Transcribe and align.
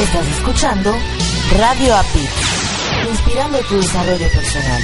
Estás 0.00 0.26
escuchando 0.26 0.92
Radio 1.56 1.94
API, 1.94 2.28
inspirando 3.08 3.58
tu 3.60 3.76
desarrollo 3.76 4.26
personal. 4.28 4.82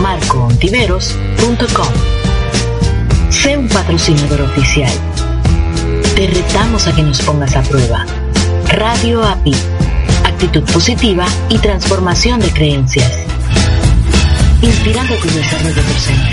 marcoontiveros.com. 0.00 1.88
Sé 3.30 3.58
un 3.58 3.68
patrocinador 3.68 4.40
oficial. 4.42 4.92
Te 6.14 6.28
retamos 6.28 6.86
a 6.86 6.94
que 6.94 7.02
nos 7.02 7.20
pongas 7.22 7.56
a 7.56 7.62
prueba. 7.62 8.06
Radio 8.68 9.24
API. 9.24 9.56
Actitud 10.24 10.62
positiva 10.72 11.26
y 11.48 11.58
transformación 11.58 12.38
de 12.40 12.50
creencias. 12.50 13.10
Inspirando 14.62 15.16
tu 15.16 15.28
desarrollo 15.28 15.82
personal. 15.82 16.32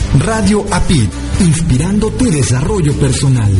Radio 0.19 0.65
APID, 0.69 1.09
inspirando 1.39 2.11
tu 2.11 2.25
desarrollo 2.29 2.93
personal. 2.93 3.51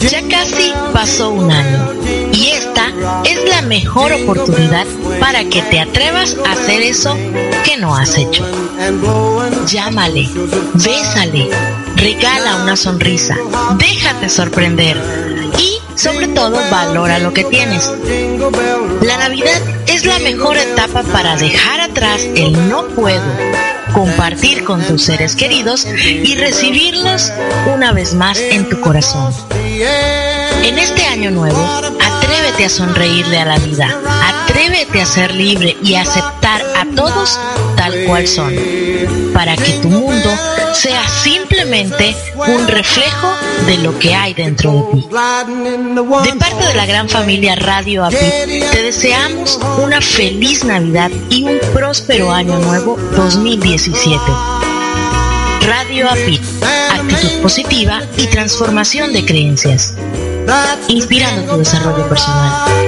Ya 0.00 0.22
casi 0.28 0.72
pasó 0.94 1.30
un 1.30 1.50
año 1.52 1.92
y 2.32 2.48
esta 2.48 2.88
es 3.24 3.48
la 3.50 3.62
mejor 3.62 4.12
oportunidad 4.12 4.86
para 5.20 5.44
que 5.44 5.60
te 5.62 5.78
atrevas 5.78 6.36
a 6.46 6.52
hacer 6.52 6.82
eso 6.82 7.16
que 7.64 7.76
no 7.76 7.94
has 7.94 8.16
hecho. 8.16 8.67
Llámale, 9.66 10.28
bésale, 10.74 11.50
regala 11.96 12.62
una 12.62 12.76
sonrisa, 12.76 13.36
déjate 13.76 14.28
sorprender 14.28 14.96
y 15.58 15.78
sobre 15.98 16.28
todo 16.28 16.58
valora 16.70 17.18
lo 17.18 17.32
que 17.32 17.44
tienes. 17.44 17.90
La 19.02 19.18
Navidad 19.18 19.60
es 19.88 20.04
la 20.04 20.18
mejor 20.20 20.56
etapa 20.56 21.02
para 21.02 21.36
dejar 21.36 21.80
atrás 21.80 22.22
el 22.36 22.68
no 22.68 22.86
puedo, 22.88 23.24
compartir 23.92 24.64
con 24.64 24.80
tus 24.82 25.02
seres 25.02 25.34
queridos 25.34 25.84
y 25.84 26.36
recibirlos 26.36 27.32
una 27.74 27.92
vez 27.92 28.14
más 28.14 28.38
en 28.38 28.68
tu 28.68 28.80
corazón. 28.80 29.34
En 30.62 30.78
este 30.78 31.04
año 31.04 31.30
nuevo, 31.30 31.58
atrévete 32.00 32.64
a 32.64 32.68
sonreírle 32.70 33.38
a 33.38 33.44
la 33.44 33.58
vida, 33.58 34.00
atrévete 34.58 35.00
a 35.00 35.06
ser 35.06 35.34
libre 35.34 35.76
y 35.84 35.94
aceptar 35.94 36.60
a 36.76 36.84
todos 36.96 37.38
tal 37.76 38.04
cual 38.06 38.26
son, 38.26 38.52
para 39.32 39.56
que 39.56 39.72
tu 39.74 39.88
mundo 39.88 40.30
sea 40.72 41.06
simplemente 41.08 42.16
un 42.34 42.66
reflejo 42.66 43.32
de 43.66 43.78
lo 43.78 43.96
que 44.00 44.16
hay 44.16 44.34
dentro 44.34 44.72
de 44.72 45.00
ti. 45.00 45.08
De 45.08 46.32
parte 46.38 46.66
de 46.66 46.74
la 46.74 46.86
gran 46.86 47.08
familia 47.08 47.54
Radio 47.54 48.04
API, 48.04 48.64
te 48.72 48.82
deseamos 48.82 49.60
una 49.80 50.00
feliz 50.00 50.64
Navidad 50.64 51.12
y 51.30 51.44
un 51.44 51.60
próspero 51.72 52.32
año 52.32 52.58
nuevo 52.58 52.98
2017. 53.14 54.20
Radio 55.68 56.10
API, 56.10 56.40
actitud 56.90 57.42
positiva 57.42 58.02
y 58.16 58.26
transformación 58.26 59.12
de 59.12 59.24
creencias. 59.24 59.94
Inspirando 60.88 61.52
tu 61.52 61.58
desarrollo 61.58 62.08
personal. 62.08 62.87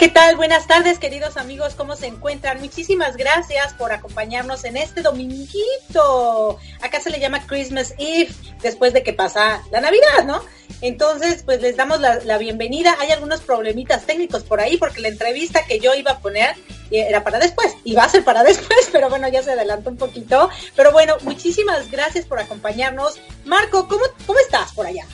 ¿Qué 0.00 0.08
tal? 0.08 0.34
Buenas 0.36 0.66
tardes, 0.66 0.98
queridos 0.98 1.36
amigos, 1.36 1.74
¿cómo 1.74 1.94
se 1.94 2.06
encuentran? 2.06 2.58
Muchísimas 2.58 3.18
gracias 3.18 3.74
por 3.74 3.92
acompañarnos 3.92 4.64
en 4.64 4.78
este 4.78 5.02
dominguito. 5.02 6.58
Acá 6.80 7.00
se 7.00 7.10
le 7.10 7.20
llama 7.20 7.46
Christmas 7.46 7.92
Eve, 7.98 8.32
después 8.62 8.94
de 8.94 9.02
que 9.02 9.12
pasa 9.12 9.60
la 9.70 9.82
Navidad, 9.82 10.24
¿no? 10.24 10.42
Entonces, 10.80 11.42
pues 11.42 11.60
les 11.60 11.76
damos 11.76 12.00
la, 12.00 12.38
bienvenida. 12.38 12.96
Hay 12.98 13.10
algunos 13.10 13.42
problemitas 13.42 14.06
técnicos 14.06 14.42
por 14.42 14.60
ahí, 14.60 14.78
porque 14.78 15.02
la 15.02 15.08
entrevista 15.08 15.66
que 15.66 15.80
yo 15.80 15.92
iba 15.92 16.12
a 16.12 16.20
poner 16.20 16.56
eh, 16.90 17.04
era 17.06 17.22
para 17.22 17.38
después, 17.38 17.76
y 17.84 17.94
va 17.94 18.04
a 18.04 18.08
ser 18.08 18.24
para 18.24 18.42
después, 18.42 18.88
pero 18.90 19.10
bueno, 19.10 19.28
ya 19.28 19.42
se 19.42 19.52
adelantó 19.52 19.90
un 19.90 19.98
poquito. 19.98 20.48
Pero 20.76 20.92
bueno, 20.92 21.16
muchísimas 21.24 21.90
gracias 21.90 22.24
por 22.24 22.38
acompañarnos. 22.38 23.20
Marco, 23.44 23.86
¿cómo, 23.86 24.04
cómo 24.26 24.38
estás 24.38 24.72
por 24.72 24.86
allá? 24.86 25.04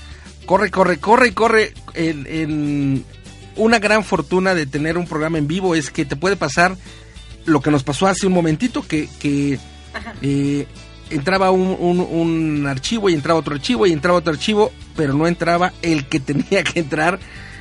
Corre, 0.47 0.71
corre, 0.71 1.01
corre, 1.01 1.35
corre. 1.35 1.75
En, 1.95 2.25
en 2.29 3.05
una 3.57 3.79
gran 3.79 4.05
fortuna 4.05 4.55
de 4.55 4.67
tener 4.67 4.97
un 4.99 5.07
programa 5.07 5.39
en 5.39 5.47
vivo 5.49 5.75
es 5.75 5.91
que 5.91 6.05
te 6.05 6.17
puede 6.17 6.37
pasar 6.37 6.77
lo 7.45 7.61
que 7.61 7.71
nos 7.71 7.83
pasó 7.85 8.07
hace 8.07 8.27
un 8.27 8.33
momentito, 8.33 8.83
que, 8.83 9.09
que 9.21 9.59
eh, 10.23 10.67
entraba 11.11 11.51
un, 11.51 11.77
un- 11.79 12.01
un 12.01 12.67
archivo 12.67 13.09
y 13.09 13.15
entraba 13.15 13.39
otro 13.41 13.55
archivo 13.55 13.87
y 13.87 13.93
entraba 13.93 14.19
otro 14.19 14.33
archivo, 14.33 14.73
pero 14.97 15.15
no 15.15 15.27
entraba 15.27 15.73
el 15.83 16.07
que 16.07 16.21
tenía 16.21 16.65
que 16.65 16.81
entrar. 16.81 17.19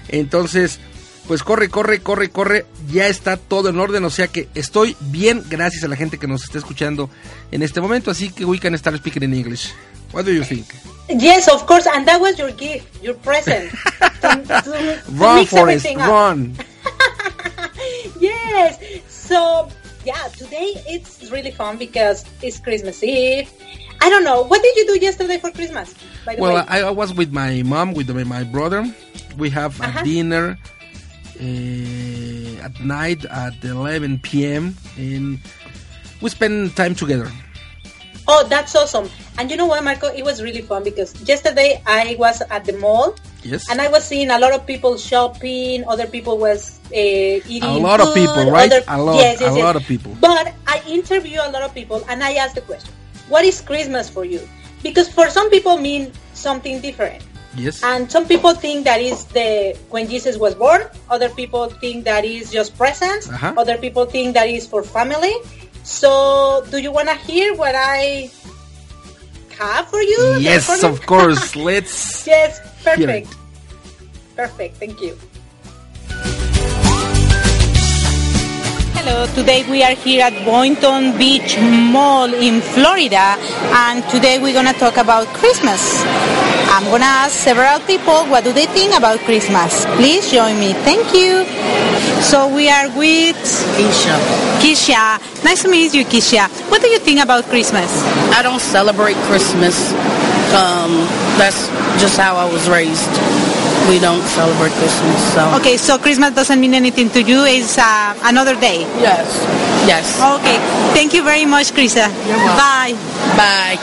Entonces, 0.07 0.80
pues 1.27 1.44
corre, 1.44 1.69
corre, 1.69 2.01
corre, 2.01 2.30
corre. 2.30 2.66
Ya 2.89 3.07
está 3.07 3.38
todo 3.38 3.69
en 3.69 3.80
orden, 3.80 4.04
o 4.06 4.10
sea 4.10 4.27
que 4.27 4.48
estoy 4.56 4.95
bien 5.00 5.44
gracias 5.48 5.83
a 5.83 5.88
la 5.88 5.95
gente 5.95 6.18
que 6.18 6.27
nos 6.27 6.44
está 6.44 6.57
escuchando 6.57 7.10
en 7.51 7.62
este 7.63 7.81
momento. 7.81 8.12
Así 8.12 8.30
que 8.30 8.45
we 8.45 8.60
can 8.60 8.77
start 8.77 8.98
speaking 8.98 9.24
in 9.24 9.33
English. 9.33 9.74
What 10.13 10.25
do 10.25 10.31
you 10.31 10.44
think? 10.44 10.66
Yes, 11.10 11.48
of 11.48 11.66
course, 11.66 11.88
and 11.88 12.06
that 12.07 12.19
was 12.19 12.38
your 12.38 12.51
gift, 12.51 12.88
your 13.04 13.16
present. 13.16 13.72
to, 14.22 14.62
to- 14.63 15.01
Run, 15.12 15.45
Forrest, 15.45 15.86
run. 15.98 16.56
yes. 18.19 18.80
So 19.07 19.69
yeah, 20.06 20.27
today 20.38 20.74
it's 20.88 21.30
really 21.31 21.51
fun 21.51 21.77
because 21.77 22.25
it's 22.42 22.60
Christmas 22.60 23.04
Eve. 23.04 23.50
I 24.01 24.10
don't 24.10 24.24
know. 24.24 24.44
What 24.44 24.62
did 24.62 24.75
you 24.75 24.86
do 24.88 25.00
yesterday 25.00 25.38
for 25.38 25.51
Christmas? 25.51 25.94
By 26.25 26.36
the 26.36 26.42
Well, 26.42 26.56
way, 26.56 26.63
I, 26.68 26.81
I 26.81 26.92
was 26.92 27.13
with 27.13 27.31
my 27.31 27.63
mom, 27.63 27.94
with 27.94 28.10
my, 28.10 28.24
my 28.24 28.44
brother. 28.44 28.86
We 29.38 29.50
have 29.50 29.80
a 29.81 30.04
dinner 30.04 30.57
uh, 31.40 32.66
at 32.66 32.80
night 32.82 33.26
at 33.26 33.54
11 33.64 34.20
p.m. 34.20 34.76
and 34.98 35.40
we 36.22 36.30
spend 36.30 36.76
time 36.76 36.96
together. 36.96 37.32
oh, 38.28 38.46
that's 38.50 38.76
awesome. 38.76 39.10
And 39.38 39.52
you 39.52 39.58
know 39.58 39.66
what, 39.68 39.84
Marco? 39.84 40.08
It 40.08 40.24
was 40.24 40.42
really 40.42 40.62
fun 40.62 40.84
because 40.84 41.14
yesterday 41.28 41.82
I 41.86 42.16
was 42.18 42.42
at 42.50 42.66
the 42.66 42.74
mall 42.78 43.16
Yes. 43.44 43.70
and 43.70 43.80
I 43.80 43.88
was 43.90 44.04
seeing 44.04 44.32
a 44.32 44.40
lot 44.40 44.54
of 44.54 44.66
people 44.66 44.98
shopping. 44.98 45.84
Other 45.88 46.08
people 46.08 46.38
was 46.40 46.80
uh, 46.90 46.98
eating. 47.46 47.64
A 47.70 47.78
lot 47.78 48.00
of 48.02 48.14
people, 48.16 48.50
right? 48.50 48.72
other- 48.72 48.84
A 48.88 48.98
lot- 48.98 49.18
Yes, 49.22 49.42
yes, 49.42 49.52
a 49.52 49.56
yes. 49.56 49.64
lot 49.64 49.76
of 49.76 49.84
people. 49.86 50.18
But 50.20 50.54
I 50.66 50.82
interview 50.88 51.38
a 51.44 51.52
lot 51.52 51.62
of 51.62 51.74
people 51.76 52.02
and 52.10 52.24
I 52.24 52.34
ask 52.42 52.56
the 52.56 52.62
question: 52.66 52.90
What 53.30 53.46
is 53.46 53.62
Christmas 53.62 54.10
for 54.10 54.26
you? 54.26 54.42
Because 54.82 55.10
for 55.10 55.30
some 55.30 55.50
people 55.52 55.78
mean 55.78 56.12
something 56.34 56.82
different. 56.82 57.22
Yes. 57.56 57.84
And 57.84 58.12
some 58.12 58.28
people 58.28 58.54
think 58.54 58.84
that 58.86 59.00
is 59.00 59.25
the 59.25 59.78
when 59.90 60.07
Jesus 60.07 60.38
was 60.38 60.56
born. 60.56 60.84
Other 61.10 61.30
people 61.30 61.69
think 61.69 62.04
that 62.06 62.25
is 62.25 62.52
just 62.52 62.78
presents. 62.78 63.30
Uh-huh. 63.30 63.54
Other 63.57 63.78
people 63.78 64.06
think 64.06 64.34
that 64.34 64.50
is 64.50 64.68
for 64.68 64.84
family. 64.84 65.34
So, 65.84 66.66
do 66.72 66.80
you 66.80 66.92
want 66.92 67.10
to 67.10 67.16
hear 67.16 67.54
what 67.54 67.75
I 67.75 68.31
have 69.57 69.88
for 69.88 70.02
you? 70.02 70.38
yes, 70.40 70.84
of 70.84 71.06
course. 71.06 71.56
Let's. 71.68 72.25
yes, 72.28 72.60
perfect. 72.84 73.36
Perfect. 74.36 74.78
Thank 74.78 75.01
you. 75.01 75.18
Hello, 79.06 79.28
today 79.38 79.62
we 79.69 79.84
are 79.84 79.94
here 79.94 80.25
at 80.25 80.34
Boynton 80.44 81.16
Beach 81.16 81.60
Mall 81.62 82.34
in 82.34 82.60
Florida 82.60 83.38
and 83.86 84.02
today 84.10 84.40
we're 84.42 84.52
going 84.52 84.66
to 84.66 84.74
talk 84.80 84.98
about 84.98 85.28
Christmas. 85.28 86.02
I'm 86.74 86.86
going 86.86 87.06
to 87.06 87.13
ask 87.22 87.38
several 87.38 87.78
people 87.86 88.25
what 88.34 88.44
do 88.44 88.52
they 88.52 88.66
think 88.66 88.98
about 88.98 89.19
Christmas. 89.19 89.86
Please 90.02 90.31
join 90.31 90.57
me. 90.57 90.74
Thank 90.81 91.13
you. 91.13 91.46
So 92.24 92.50
we 92.50 92.68
are 92.68 92.90
with 92.98 93.38
Isha. 93.78 94.18
Kisha. 94.57 95.22
Nice 95.46 95.62
to 95.62 95.69
meet 95.69 95.94
you, 95.94 96.04
Kisha. 96.04 96.50
What 96.72 96.81
do 96.81 96.88
you 96.88 96.98
think 96.98 97.22
about 97.22 97.44
Christmas? 97.44 98.01
I 98.34 98.42
don't 98.42 98.60
celebrate 98.60 99.18
Christmas. 99.30 99.94
Um, 100.50 101.06
that's 101.38 101.69
just 102.01 102.18
how 102.18 102.38
I 102.38 102.51
was 102.51 102.68
raised. 102.68 103.13
We 103.90 104.00
don't 104.00 104.24
celebrate 104.24 104.72
Christmas. 104.82 105.34
So 105.34 105.46
Okay, 105.62 105.78
so 105.78 105.98
Christmas 105.98 106.34
doesn't 106.34 106.60
mean 106.60 106.74
anything 106.74 107.10
to 107.12 107.22
you. 107.22 107.46
It's 107.46 107.78
uh, 107.78 108.18
another 108.24 108.56
day. 108.60 108.82
yes, 108.98 109.30
yes. 109.86 110.18
Okay. 110.20 110.58
Thank 110.98 111.14
you 111.14 111.24
very 111.24 111.46
much, 111.46 111.72
Krisa. 111.72 112.10
Bye. 112.58 112.94
Bye. 113.38 113.78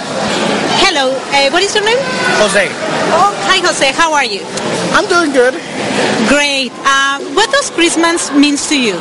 Hello. 0.83 1.15
Uh, 1.31 1.51
what 1.55 1.63
is 1.63 1.75
your 1.75 1.85
name? 1.85 1.99
Jose. 2.43 2.67
Oh, 3.15 3.31
hi, 3.47 3.59
Jose. 3.65 3.93
How 3.93 4.13
are 4.13 4.25
you? 4.25 4.43
I'm 4.93 5.07
doing 5.09 5.31
good. 5.33 5.55
Great. 6.29 6.73
Uh, 6.83 7.21
what 7.39 7.51
does 7.53 7.71
Christmas 7.71 8.33
means 8.33 8.69
to 8.69 8.77
you? 8.79 8.99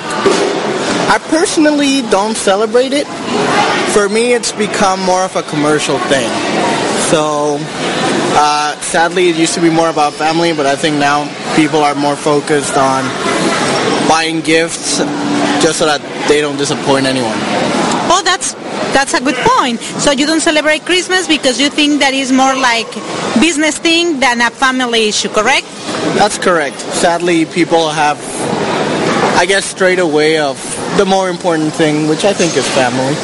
I 1.10 1.18
personally 1.30 2.04
don't 2.14 2.38
celebrate 2.38 2.94
it. 2.94 3.08
For 3.92 4.08
me, 4.08 4.34
it's 4.34 4.52
become 4.52 5.02
more 5.02 5.24
of 5.26 5.36
a 5.36 5.44
commercial 5.44 5.98
thing. 6.14 6.30
So, 7.12 7.58
uh, 7.60 8.80
sadly, 8.80 9.28
it 9.28 9.36
used 9.36 9.54
to 9.56 9.62
be 9.62 9.70
more 9.70 9.90
about 9.90 10.14
family, 10.14 10.54
but 10.54 10.66
I 10.66 10.78
think 10.78 10.96
now 10.96 11.28
people 11.58 11.84
are 11.84 11.94
more 11.94 12.16
focused 12.16 12.78
on 12.78 13.04
buying 14.08 14.40
gifts 14.40 15.00
just 15.60 15.80
so 15.80 15.86
that 15.88 16.00
they 16.30 16.40
don't 16.40 16.56
disappoint 16.56 17.06
anyone. 17.06 17.36
Oh, 18.08 18.22
that's 18.24 18.54
that's 18.96 19.14
a 19.14 19.20
good 19.20 19.36
point. 19.36 19.82
So 20.00 20.12
you 20.12 20.26
don't 20.26 20.40
celebrate 20.40 20.86
Christmas 20.86 21.28
because 21.28 21.60
you 21.60 21.70
think 21.70 22.00
that 22.00 22.14
is 22.14 22.32
more 22.32 22.56
like 22.56 22.88
business 23.44 23.78
thing 23.78 24.22
than 24.22 24.40
a 24.40 24.50
family 24.50 25.10
issue, 25.10 25.28
correct? 25.28 25.68
That's 26.16 26.38
correct. 26.38 26.80
Sadly, 26.80 27.46
people 27.46 27.90
have, 27.90 28.20
I 29.36 29.46
guess, 29.46 29.66
straight 29.66 30.00
away 30.00 30.40
of 30.40 30.56
the 30.96 31.06
more 31.06 31.30
important 31.30 31.74
thing, 31.74 32.08
which 32.08 32.24
I 32.24 32.32
think 32.32 32.56
is 32.56 32.68
family. 32.72 33.16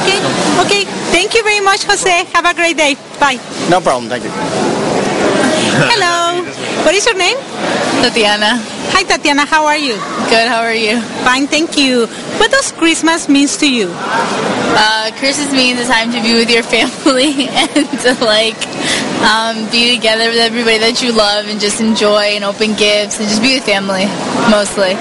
Okay. 0.00 0.20
Okay. 0.64 1.05
Thank 1.26 1.42
you 1.42 1.42
very 1.42 1.60
much, 1.60 1.82
Jose. 1.82 2.24
Have 2.34 2.44
a 2.44 2.54
great 2.54 2.76
day. 2.76 2.94
Bye. 3.18 3.42
No 3.68 3.80
problem. 3.80 4.08
Thank 4.08 4.22
you. 4.22 4.30
Hello. 5.90 6.46
What 6.86 6.94
is 6.94 7.04
your 7.04 7.18
name? 7.18 7.36
Tatiana. 7.98 8.62
Hi, 8.94 9.02
Tatiana. 9.02 9.44
How 9.44 9.66
are 9.66 9.76
you? 9.76 9.94
Good, 10.30 10.46
how 10.46 10.62
are 10.62 10.72
you? 10.72 11.00
Fine, 11.26 11.48
thank 11.48 11.76
you. 11.76 12.06
What 12.38 12.52
does 12.52 12.70
Christmas 12.70 13.28
means 13.28 13.56
to 13.56 13.66
you? 13.66 13.90
Uh, 13.90 15.10
Christmas 15.18 15.50
means 15.50 15.80
the 15.82 15.92
time 15.92 16.12
to 16.12 16.22
be 16.22 16.34
with 16.34 16.48
your 16.48 16.62
family 16.62 17.48
and 17.74 17.90
to 18.06 18.14
like 18.22 18.54
um, 19.24 19.68
be 19.70 19.94
together 19.96 20.28
with 20.28 20.38
everybody 20.38 20.78
that 20.78 21.02
you 21.02 21.12
love 21.12 21.46
and 21.46 21.60
just 21.60 21.80
enjoy 21.80 22.36
and 22.36 22.44
open 22.44 22.74
gifts 22.74 23.18
and 23.18 23.28
just 23.28 23.40
be 23.42 23.54
with 23.56 23.64
family 23.64 24.06
mostly. 24.50 24.94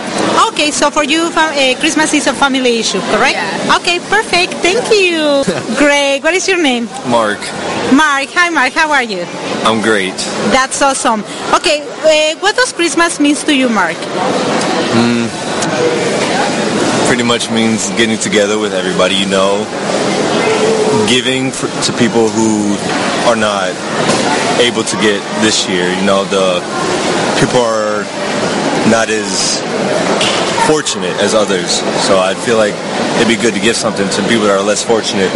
Okay, 0.51 0.72
so 0.72 0.89
for 0.89 1.03
you, 1.03 1.29
uh, 1.36 1.75
Christmas 1.79 2.13
is 2.13 2.27
a 2.27 2.34
family 2.34 2.79
issue, 2.79 3.00
correct? 3.12 3.36
Yeah. 3.36 3.77
Okay, 3.77 4.00
perfect. 4.00 4.53
Thank 4.63 4.84
you. 4.91 5.43
Greg, 5.77 6.24
what 6.24 6.34
is 6.34 6.48
your 6.48 6.62
name? 6.62 6.86
Mark, 7.07 7.39
Mark. 7.91 8.29
Hi, 8.34 8.50
Mark. 8.50 8.74
How 8.74 8.91
are 8.91 9.03
you? 9.03 9.25
I'm 9.65 9.81
great. 9.81 10.15
That's 10.53 10.81
awesome. 10.81 11.24
Okay, 11.53 11.81
uh, 11.81 12.39
what 12.39 12.55
does 12.55 12.72
Christmas 12.72 13.19
means 13.19 13.43
to 13.43 13.55
you, 13.55 13.67
Mark? 13.69 13.98
Mm, 14.95 15.27
pretty 17.07 17.24
much 17.24 17.50
means 17.51 17.89
getting 17.91 18.17
together 18.17 18.57
with 18.60 18.74
everybody 18.74 19.15
you 19.15 19.25
know, 19.27 19.65
giving 21.07 21.51
for, 21.51 21.67
to 21.83 21.91
people 21.97 22.29
who 22.29 22.75
are 23.29 23.35
not 23.35 23.71
able 24.62 24.83
to 24.83 24.95
get 24.97 25.21
this 25.41 25.67
year. 25.67 25.89
You 25.91 26.05
know, 26.05 26.25
the 26.25 26.62
people 27.39 27.62
are 27.62 28.03
not 28.89 29.09
as 29.09 29.62
fortunate 30.67 31.15
as 31.21 31.33
others. 31.33 31.81
So 32.05 32.19
I 32.19 32.33
feel 32.33 32.57
like 32.57 32.74
it'd 33.17 33.27
be 33.27 33.35
good 33.41 33.53
to 33.53 33.59
give 33.59 33.75
something 33.75 34.07
to 34.09 34.21
people 34.27 34.45
that 34.45 34.57
are 34.57 34.63
less 34.63 34.83
fortunate, 34.83 35.31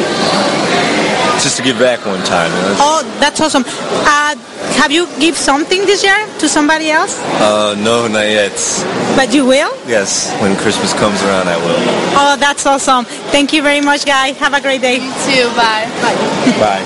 just 1.41 1.57
to 1.57 1.63
give 1.63 1.77
back 1.77 2.05
one 2.05 2.23
time. 2.23 2.51
You 2.51 2.61
know? 2.61 2.75
Oh, 2.79 3.17
that's 3.19 3.39
awesome. 3.41 3.63
Uh, 3.65 4.35
have 4.79 4.91
you 4.91 5.07
give 5.19 5.36
something 5.36 5.86
this 5.86 6.03
year 6.03 6.15
to 6.39 6.48
somebody 6.48 6.89
else? 6.89 7.19
Uh, 7.43 7.75
no, 7.77 8.07
not 8.07 8.24
yet. 8.24 8.55
But 9.15 9.33
you 9.33 9.45
will? 9.45 9.71
Yes, 9.86 10.31
when 10.41 10.55
Christmas 10.55 10.93
comes 10.93 11.21
around, 11.24 11.50
I 11.50 11.57
will. 11.57 11.79
Oh, 12.15 12.38
that's 12.39 12.65
awesome. 12.65 13.03
Thank 13.36 13.51
you 13.51 13.62
very 13.62 13.81
much, 13.81 14.05
guys. 14.05 14.38
Have 14.38 14.53
a 14.53 14.62
great 14.62 14.81
day. 14.81 14.95
You 14.95 15.12
too. 15.27 15.48
Bye. 15.59 15.83
Bye. 16.63 16.83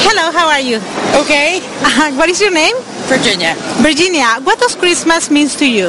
Hello, 0.00 0.32
how 0.32 0.48
are 0.48 0.60
you? 0.60 0.80
Okay. 1.20 1.60
what 2.16 2.30
is 2.30 2.40
your 2.40 2.52
name? 2.52 2.74
Virginia. 3.12 3.54
Virginia, 3.84 4.40
what 4.44 4.58
does 4.58 4.74
Christmas 4.74 5.30
means 5.30 5.54
to 5.56 5.68
you? 5.68 5.88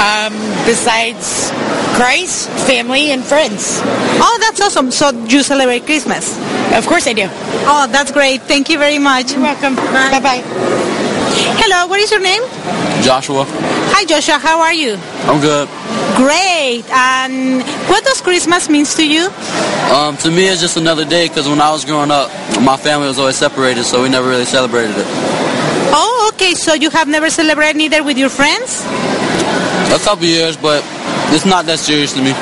Um, 0.00 0.32
besides 0.64 1.52
Christ, 1.94 2.48
family, 2.66 3.10
and 3.12 3.22
friends. 3.22 3.80
Oh, 4.18 4.36
that's 4.40 4.60
awesome. 4.60 4.90
So 4.90 5.10
you 5.28 5.42
celebrate 5.42 5.84
Christmas? 5.84 6.36
Of 6.72 6.86
course 6.86 7.06
I 7.06 7.12
do. 7.12 7.28
Oh, 7.66 7.86
that's 7.90 8.12
great. 8.12 8.42
Thank 8.42 8.68
you 8.68 8.78
very 8.78 8.98
much. 8.98 9.32
You're 9.32 9.42
welcome. 9.42 9.74
Bye 9.76 10.20
bye. 10.20 10.42
Hello, 11.56 11.86
what 11.86 11.98
is 12.00 12.10
your 12.10 12.20
name? 12.20 12.42
Joshua. 13.02 13.44
Hi, 13.92 14.04
Joshua. 14.04 14.38
How 14.38 14.60
are 14.60 14.74
you? 14.74 14.96
I'm 15.24 15.40
good. 15.40 15.68
Great. 16.16 16.84
And 16.92 17.62
what 17.88 18.04
does 18.04 18.20
Christmas 18.20 18.68
means 18.68 18.94
to 18.96 19.06
you? 19.06 19.28
Um, 19.92 20.16
to 20.18 20.30
me, 20.30 20.48
it's 20.48 20.60
just 20.60 20.76
another 20.76 21.04
day 21.04 21.28
because 21.28 21.48
when 21.48 21.60
I 21.60 21.70
was 21.72 21.84
growing 21.84 22.10
up, 22.10 22.28
my 22.60 22.76
family 22.76 23.06
was 23.08 23.18
always 23.18 23.36
separated, 23.36 23.84
so 23.84 24.02
we 24.02 24.08
never 24.08 24.28
really 24.28 24.44
celebrated 24.44 24.96
it. 24.98 25.06
Oh, 25.96 26.30
okay. 26.34 26.52
So 26.52 26.74
you 26.74 26.90
have 26.90 27.08
never 27.08 27.30
celebrated 27.30 27.80
either 27.80 28.02
with 28.02 28.18
your 28.18 28.28
friends? 28.30 28.84
A 29.92 29.98
couple 30.02 30.26
years, 30.26 30.56
but 30.56 30.82
it's 31.32 31.46
not 31.46 31.66
that 31.66 31.78
serious 31.78 32.12
to 32.14 32.22
me. 32.22 32.32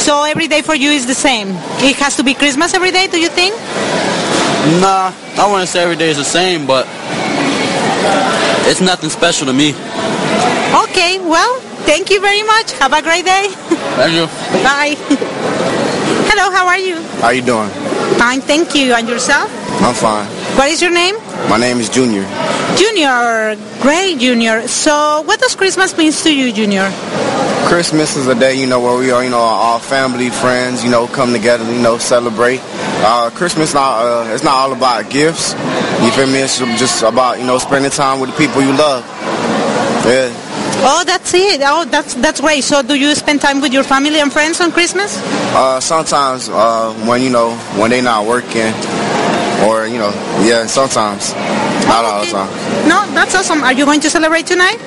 So 0.00 0.24
every 0.24 0.48
day 0.48 0.62
for 0.62 0.74
you 0.74 0.90
is 0.90 1.06
the 1.06 1.14
same. 1.14 1.48
It 1.84 1.96
has 1.96 2.16
to 2.16 2.24
be 2.24 2.32
Christmas 2.32 2.72
every 2.72 2.90
day, 2.90 3.06
do 3.06 3.20
you 3.20 3.28
think? 3.28 3.54
Nah, 4.80 5.12
I 5.36 5.46
wouldn't 5.50 5.68
say 5.68 5.82
every 5.82 5.96
day 5.96 6.08
is 6.08 6.16
the 6.16 6.24
same, 6.24 6.66
but 6.66 6.86
it's 8.66 8.80
nothing 8.80 9.10
special 9.10 9.46
to 9.46 9.52
me. 9.52 9.70
Okay, 10.88 11.20
well, 11.20 11.60
thank 11.84 12.08
you 12.08 12.18
very 12.20 12.42
much. 12.42 12.72
Have 12.80 12.94
a 12.94 13.02
great 13.02 13.26
day. 13.26 13.48
Thank 14.00 14.14
you. 14.16 14.26
Bye. 14.64 14.96
Hello, 16.32 16.50
how 16.50 16.66
are 16.66 16.78
you? 16.78 16.96
How 17.20 17.30
you 17.30 17.42
doing? 17.42 17.68
Fine, 18.16 18.40
thank 18.40 18.74
you. 18.74 18.94
And 18.94 19.06
yourself? 19.06 19.50
I'm 19.82 19.94
fine. 19.94 20.26
What 20.56 20.70
is 20.70 20.80
your 20.80 20.92
name? 20.92 21.16
My 21.48 21.58
name 21.58 21.78
is 21.78 21.90
Junior. 21.90 22.24
Junior. 22.80 23.56
Great, 23.82 24.18
Junior. 24.18 24.66
So, 24.66 25.20
what 25.26 25.38
does 25.38 25.54
Christmas 25.54 25.94
means 25.98 26.22
to 26.22 26.34
you, 26.34 26.50
Junior? 26.50 26.88
Christmas 27.68 28.16
is 28.16 28.26
a 28.26 28.34
day, 28.34 28.54
you 28.54 28.66
know, 28.66 28.80
where 28.80 28.96
we 28.98 29.10
are, 29.10 29.22
you 29.22 29.28
know, 29.28 29.38
all 29.38 29.78
family, 29.78 30.30
friends, 30.30 30.82
you 30.82 30.90
know, 30.90 31.06
come 31.06 31.34
together, 31.34 31.70
you 31.70 31.78
know, 31.78 31.98
celebrate. 31.98 32.60
Uh, 33.04 33.28
Christmas 33.34 33.74
not, 33.74 34.00
uh, 34.00 34.32
it's 34.32 34.42
not 34.42 34.54
all 34.54 34.72
about 34.72 35.10
gifts. 35.10 35.52
You 36.00 36.10
feel 36.12 36.26
me? 36.26 36.40
It's 36.40 36.58
just 36.58 37.02
about, 37.02 37.38
you 37.38 37.44
know, 37.44 37.58
spending 37.58 37.90
time 37.90 38.18
with 38.18 38.30
the 38.30 38.36
people 38.36 38.62
you 38.62 38.72
love. 38.72 39.04
Yeah. 40.06 40.32
Oh, 40.82 41.04
that's 41.04 41.34
it. 41.34 41.60
Oh, 41.62 41.84
that's 41.84 42.14
that's 42.14 42.40
great. 42.40 42.64
So, 42.64 42.80
do 42.80 42.94
you 42.94 43.14
spend 43.14 43.42
time 43.42 43.60
with 43.60 43.74
your 43.74 43.84
family 43.84 44.20
and 44.20 44.32
friends 44.32 44.58
on 44.58 44.72
Christmas? 44.72 45.20
Uh, 45.52 45.80
sometimes 45.80 46.48
uh, 46.48 46.94
when, 47.06 47.20
you 47.20 47.28
know, 47.28 47.54
when 47.76 47.90
they 47.90 48.00
not 48.00 48.24
working 48.26 48.72
or, 49.68 49.86
you 49.86 49.98
know, 49.98 50.12
yeah, 50.40 50.64
sometimes. 50.64 51.34
Not 51.86 52.04
all 52.04 52.24
the. 52.24 52.88
No, 52.88 53.06
that's 53.12 53.34
awesome. 53.34 53.62
Are 53.62 53.72
you 53.72 53.84
going 53.84 54.00
to 54.00 54.10
celebrate 54.10 54.46
tonight? 54.46 54.78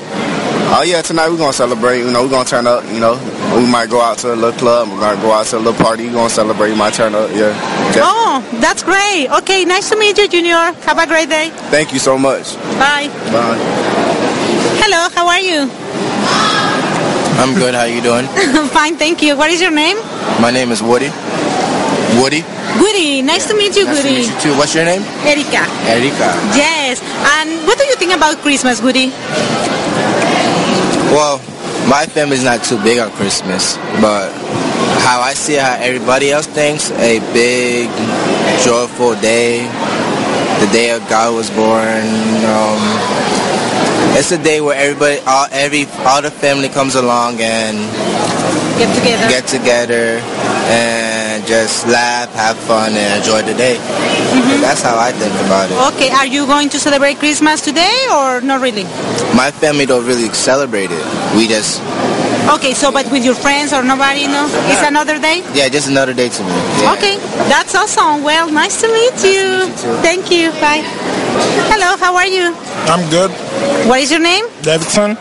Oh 0.76 0.82
yeah, 0.82 1.02
tonight 1.04 1.30
we're 1.30 1.38
gonna 1.38 1.54
celebrate. 1.54 2.00
You 2.00 2.12
know, 2.12 2.24
we're 2.24 2.30
gonna 2.32 2.50
turn 2.50 2.66
up. 2.66 2.84
You 2.92 3.00
know, 3.00 3.14
we 3.56 3.70
might 3.70 3.90
go 3.90 4.02
out 4.02 4.18
to 4.20 4.34
a 4.34 4.36
little 4.36 4.58
club. 4.58 4.90
We're 4.90 5.00
gonna 5.00 5.22
go 5.22 5.32
out 5.32 5.46
to 5.48 5.58
a 5.58 5.60
little 5.60 5.74
party. 5.74 6.08
We're 6.08 6.14
gonna 6.14 6.30
celebrate. 6.30 6.76
my 6.76 6.90
turn 6.90 7.14
up. 7.14 7.30
Yeah. 7.32 7.54
Okay. 7.92 8.02
Oh, 8.02 8.42
that's 8.60 8.82
great. 8.82 9.30
Okay, 9.30 9.66
nice 9.66 9.90
to 9.90 9.98
meet 10.00 10.18
you, 10.18 10.28
Junior. 10.28 10.74
Have 10.88 10.98
a 10.98 11.06
great 11.06 11.30
day. 11.30 11.50
Thank 11.70 11.94
you 11.94 12.00
so 12.00 12.18
much. 12.18 12.56
Bye. 12.82 13.08
Bye. 13.30 13.60
Hello, 14.82 15.10
how 15.14 15.28
are 15.28 15.40
you? 15.40 15.70
I'm 17.38 17.54
good. 17.54 17.76
How 17.76 17.84
you 17.84 18.02
doing? 18.02 18.26
Fine, 18.70 18.96
thank 18.98 19.22
you. 19.22 19.38
What 19.38 19.52
is 19.52 19.62
your 19.62 19.72
name? 19.72 19.98
My 20.42 20.50
name 20.52 20.72
is 20.72 20.82
Woody. 20.82 21.10
Woody. 22.20 22.42
Goody. 22.80 23.22
Nice 23.22 23.46
to 23.48 23.54
meet 23.56 23.76
you, 23.76 23.86
Nice 23.86 24.02
to 24.02 24.10
meet 24.10 24.28
you 24.28 24.40
too. 24.42 24.54
What's 24.58 24.74
your 24.74 24.86
name? 24.86 25.02
Erika. 25.26 25.64
Erika. 25.86 26.30
Yes. 26.58 27.02
And 27.38 27.66
what 27.68 27.78
do 27.78 27.86
you 27.86 27.96
think 27.96 28.14
about 28.14 28.38
Christmas, 28.42 28.80
Goody? 28.82 29.10
Well, 31.14 31.38
my 31.88 32.06
family's 32.08 32.44
not 32.44 32.64
too 32.64 32.82
big 32.84 32.98
on 32.98 33.12
Christmas, 33.12 33.78
but 34.02 34.32
how 35.06 35.22
I 35.22 35.34
see 35.34 35.56
how 35.56 35.76
everybody 35.80 36.32
else 36.32 36.48
thinks, 36.48 36.90
a 36.92 37.20
big, 37.34 37.90
joyful 38.66 39.14
day, 39.22 39.62
the 40.64 40.70
day 40.74 40.90
of 40.92 41.02
God 41.10 41.36
was 41.36 41.50
born. 41.52 42.02
Um, 42.50 42.82
it's 44.18 44.32
a 44.32 44.42
day 44.42 44.62
where 44.62 44.78
everybody, 44.78 45.20
all 45.28 45.48
every, 45.52 45.86
all 46.08 46.22
the 46.22 46.32
family 46.32 46.70
comes 46.70 46.96
along 46.96 47.40
and 47.42 47.78
Get 48.80 48.90
together. 48.98 49.28
get 49.30 49.46
together 49.48 50.18
and 50.74 51.03
just 51.46 51.88
laugh, 51.88 52.32
have 52.34 52.58
fun, 52.58 52.94
and 52.94 53.20
enjoy 53.20 53.42
the 53.44 53.54
day. 53.54 53.76
Mm-hmm. 53.78 54.62
That's 54.62 54.82
how 54.82 54.98
I 54.98 55.12
think 55.12 55.34
about 55.46 55.70
it. 55.70 55.78
Okay, 55.96 56.10
are 56.10 56.26
you 56.26 56.46
going 56.46 56.70
to 56.70 56.80
celebrate 56.80 57.18
Christmas 57.20 57.62
today 57.62 57.94
or 58.12 58.42
not 58.42 58.62
really? 58.62 58.84
My 59.36 59.52
family 59.52 59.86
don't 59.86 60.06
really 60.06 60.30
celebrate 60.34 60.90
it. 60.92 61.04
We 61.36 61.48
just, 61.48 61.82
Okay, 62.56 62.74
so 62.74 62.92
but 62.92 63.10
with 63.10 63.24
your 63.24 63.36
friends 63.36 63.72
or 63.72 63.84
nobody, 63.84 64.28
no? 64.28 64.46
It's 64.68 64.84
another 64.86 65.18
day? 65.20 65.40
yeah, 65.56 65.70
just 65.70 65.88
another 65.88 66.14
day 66.14 66.28
to 66.28 66.44
me. 66.44 66.50
Yeah. 66.84 66.94
Okay, 66.98 67.16
that's 67.48 67.74
awesome. 67.76 68.22
Well, 68.24 68.52
nice 68.52 68.82
to 68.82 68.88
meet 68.88 69.16
you. 69.24 69.68
Thank 70.04 70.30
you. 70.30 70.52
Bye. 70.60 70.84
Hello, 71.72 71.96
how 71.98 72.16
are 72.16 72.28
you? 72.28 72.54
I'm 72.92 73.10
good. 73.10 73.32
What 73.88 74.00
is 74.02 74.12
your 74.12 74.20
name? 74.20 74.46
Davidson. 74.62 75.16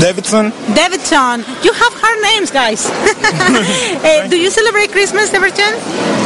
Davidson. 0.00 0.50
Davidson. 0.78 1.42
You 1.66 1.72
have 1.74 1.92
hard 1.98 2.18
names, 2.22 2.50
guys. 2.50 2.86
Eh, 4.04 4.28
do 4.28 4.36
you 4.38 4.50
celebrate 4.50 4.90
Christmas, 4.92 5.30
Davidson? 5.30 5.74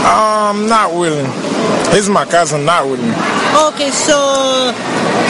Um, 0.04 0.68
not 0.68 0.92
willing. 0.92 1.26
He's 1.94 2.08
my 2.08 2.24
cousin, 2.26 2.64
not 2.66 2.84
willing. 2.84 3.14
Okay, 3.72 3.90
so 3.90 4.72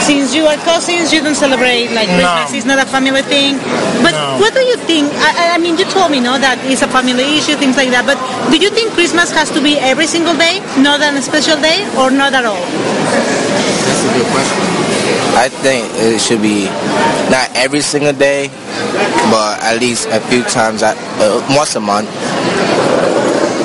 since 0.03 0.35
you 0.35 0.43
are 0.45 0.57
cousins, 0.67 1.13
you 1.13 1.21
don't 1.23 1.35
celebrate 1.35 1.91
like 1.95 2.09
No. 2.09 2.19
Christmas. 2.19 2.53
It's 2.57 2.65
not 2.67 2.79
a 2.79 2.85
family 2.85 3.21
thing. 3.23 3.57
But 4.03 4.11
No. 4.11 4.37
what 4.43 4.53
do 4.53 4.59
you 4.61 4.75
think? 4.89 5.07
I, 5.15 5.29
I- 5.47 5.51
I 5.55 5.57
mean, 5.57 5.77
you 5.77 5.85
told 5.85 6.11
me, 6.11 6.19
no, 6.19 6.37
that 6.37 6.59
it's 6.65 6.81
a 6.81 6.87
family 6.89 7.23
issue, 7.37 7.55
things 7.55 7.77
like 7.77 7.91
that. 7.95 8.03
But 8.05 8.17
do 8.51 8.57
you 8.57 8.69
think 8.69 8.91
Christmas 8.93 9.31
has 9.31 9.49
to 9.51 9.61
be 9.61 9.77
every 9.79 10.07
single 10.07 10.35
day, 10.35 10.59
not 10.81 10.99
on 11.01 11.15
a 11.15 11.21
special 11.21 11.55
day, 11.61 11.85
or 11.95 12.11
not 12.11 12.33
at 12.33 12.43
all? 12.45 12.59
That's 12.59 14.03
a 14.03 14.11
good 14.19 14.27
question. 14.35 14.62
I 15.35 15.49
think 15.49 15.89
it 15.95 16.21
should 16.21 16.41
be 16.41 16.65
not 17.29 17.49
every 17.55 17.81
single 17.81 18.13
day, 18.13 18.47
but 19.33 19.61
at 19.61 19.79
least 19.79 20.07
a 20.09 20.19
few 20.29 20.43
times, 20.43 20.83
at, 20.83 20.97
uh, 21.19 21.41
once 21.55 21.75
a 21.75 21.79
month. 21.81 22.09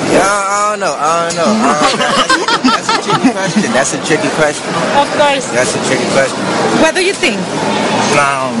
Yeah, 0.09 0.25
I 0.25 0.73
don't 0.73 0.79
know. 0.81 0.95
I 0.97 1.29
don't 1.29 1.37
know. 1.37 1.45
I 1.45 1.77
don't 1.85 2.01
know. 2.01 2.49
That's, 2.59 2.89
that's 2.89 2.97
a 2.97 2.99
tricky 3.05 3.29
question. 3.29 3.69
That's 3.71 3.93
a 3.93 4.01
tricky 4.01 4.29
question. 4.35 4.65
Of 4.97 5.07
course. 5.13 5.45
That's 5.53 5.73
a 5.77 5.81
tricky 5.85 6.09
question. 6.17 6.41
What 6.81 6.95
do 6.95 7.05
you 7.05 7.13
think? 7.13 7.37
Um, 8.17 8.57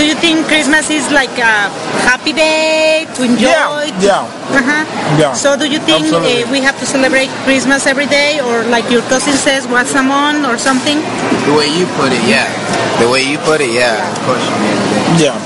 Do 0.00 0.08
you 0.08 0.16
think 0.16 0.48
Christmas 0.48 0.88
is 0.88 1.12
like 1.12 1.36
a 1.36 1.68
happy 2.08 2.32
day 2.32 3.04
to 3.20 3.20
enjoy? 3.20 3.52
yeah. 3.52 3.92
yeah. 4.00 4.24
Uh-huh. 4.48 5.20
Yeah. 5.20 5.36
So 5.36 5.60
do 5.60 5.68
you 5.68 5.76
think 5.78 6.08
uh, 6.08 6.24
we 6.48 6.64
have 6.64 6.80
to 6.80 6.86
celebrate 6.88 7.28
Christmas 7.44 7.84
every 7.86 8.06
day, 8.06 8.40
or 8.40 8.64
like 8.72 8.88
your 8.88 9.02
cousin 9.12 9.36
says, 9.36 9.68
once 9.68 9.92
a 9.92 10.02
month 10.02 10.48
or 10.48 10.56
something? 10.56 11.04
The 11.44 11.52
way 11.52 11.68
you 11.68 11.84
put 12.00 12.16
it, 12.16 12.24
yeah. 12.24 12.48
The 12.96 13.12
way 13.12 13.28
you 13.28 13.36
put 13.44 13.60
it, 13.60 13.76
yeah. 13.76 14.00
Of 14.00 14.24
course 14.24 14.40
you 14.40 14.56
mean. 14.64 14.80
Yeah. 15.20 15.36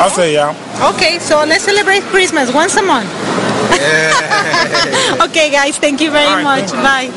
I'll 0.00 0.08
say 0.08 0.32
yeah. 0.32 0.56
Okay, 0.96 1.18
so 1.20 1.44
let's 1.44 1.64
celebrate 1.68 2.00
Christmas 2.08 2.48
once 2.54 2.80
a 2.80 2.82
month. 2.82 3.12
okay, 5.28 5.52
guys, 5.52 5.76
thank 5.76 6.00
you 6.00 6.10
very 6.10 6.42
much. 6.42 6.72
Bye. 6.80 7.12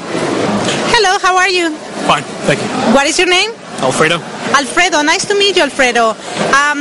Hello, 0.91 1.15
how 1.23 1.39
are 1.39 1.47
you? 1.47 1.71
Fine, 2.03 2.23
thank 2.43 2.59
you. 2.59 2.67
What 2.91 3.07
is 3.07 3.15
your 3.17 3.31
name? 3.31 3.55
Alfredo? 3.81 4.19
Alfredo, 4.55 5.01
nice 5.01 5.25
to 5.25 5.35
meet 5.35 5.55
you, 5.55 5.63
Alfredo. 5.63 6.09
Um, 6.09 6.79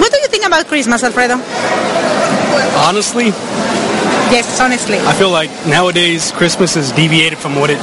what 0.00 0.10
do 0.12 0.18
you 0.18 0.28
think 0.28 0.46
about 0.46 0.66
Christmas, 0.66 1.02
Alfredo? 1.02 1.34
Honestly, 2.86 3.32
Yes, 4.30 4.60
honestly. 4.60 4.96
I 4.96 5.12
feel 5.12 5.30
like 5.30 5.50
nowadays 5.66 6.30
Christmas 6.30 6.76
is 6.76 6.92
deviated 6.92 7.36
from 7.36 7.56
what 7.56 7.68
it, 7.68 7.78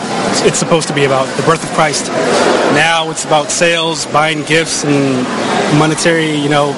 it's 0.48 0.58
supposed 0.58 0.88
to 0.88 0.94
be 0.94 1.04
about, 1.04 1.28
the 1.36 1.44
birth 1.44 1.62
of 1.62 1.70
Christ. 1.76 2.08
Now 2.72 3.12
it's 3.12 3.26
about 3.26 3.52
sales, 3.52 4.06
buying 4.06 4.44
gifts, 4.44 4.86
and 4.86 5.28
monetary, 5.78 6.40
you 6.40 6.48
know, 6.48 6.72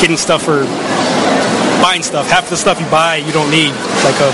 getting 0.00 0.16
stuff 0.16 0.42
for 0.42 0.64
buying 1.84 2.02
stuff. 2.02 2.30
Half 2.30 2.48
the 2.48 2.56
stuff 2.56 2.80
you 2.80 2.88
buy 2.88 3.16
you 3.16 3.32
don't 3.32 3.50
need, 3.50 3.72
like 4.08 4.16
a 4.24 4.32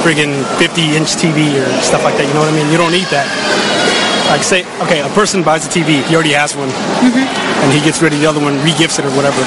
friggin' 0.00 0.40
50 0.56 0.96
inch 0.96 1.12
TV 1.20 1.60
or 1.60 1.68
stuff 1.82 2.02
like 2.02 2.16
that, 2.16 2.26
you 2.26 2.32
know 2.32 2.40
what 2.40 2.48
I 2.48 2.56
mean? 2.56 2.72
You 2.72 2.78
don't 2.78 2.92
need 2.92 3.08
that. 3.12 3.28
Like 4.32 4.42
say, 4.42 4.64
okay, 4.80 5.04
a 5.04 5.12
person 5.12 5.42
buys 5.42 5.66
a 5.66 5.68
TV, 5.68 6.00
he 6.08 6.14
already 6.14 6.32
has 6.32 6.56
one, 6.56 6.70
mm-hmm. 6.70 7.20
and 7.20 7.68
he 7.68 7.84
gets 7.84 8.00
rid 8.00 8.14
of 8.14 8.18
the 8.18 8.24
other 8.24 8.40
one, 8.40 8.56
regifts 8.64 8.98
it 8.98 9.04
or 9.04 9.12
whatever. 9.12 9.44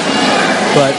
But 0.78 0.94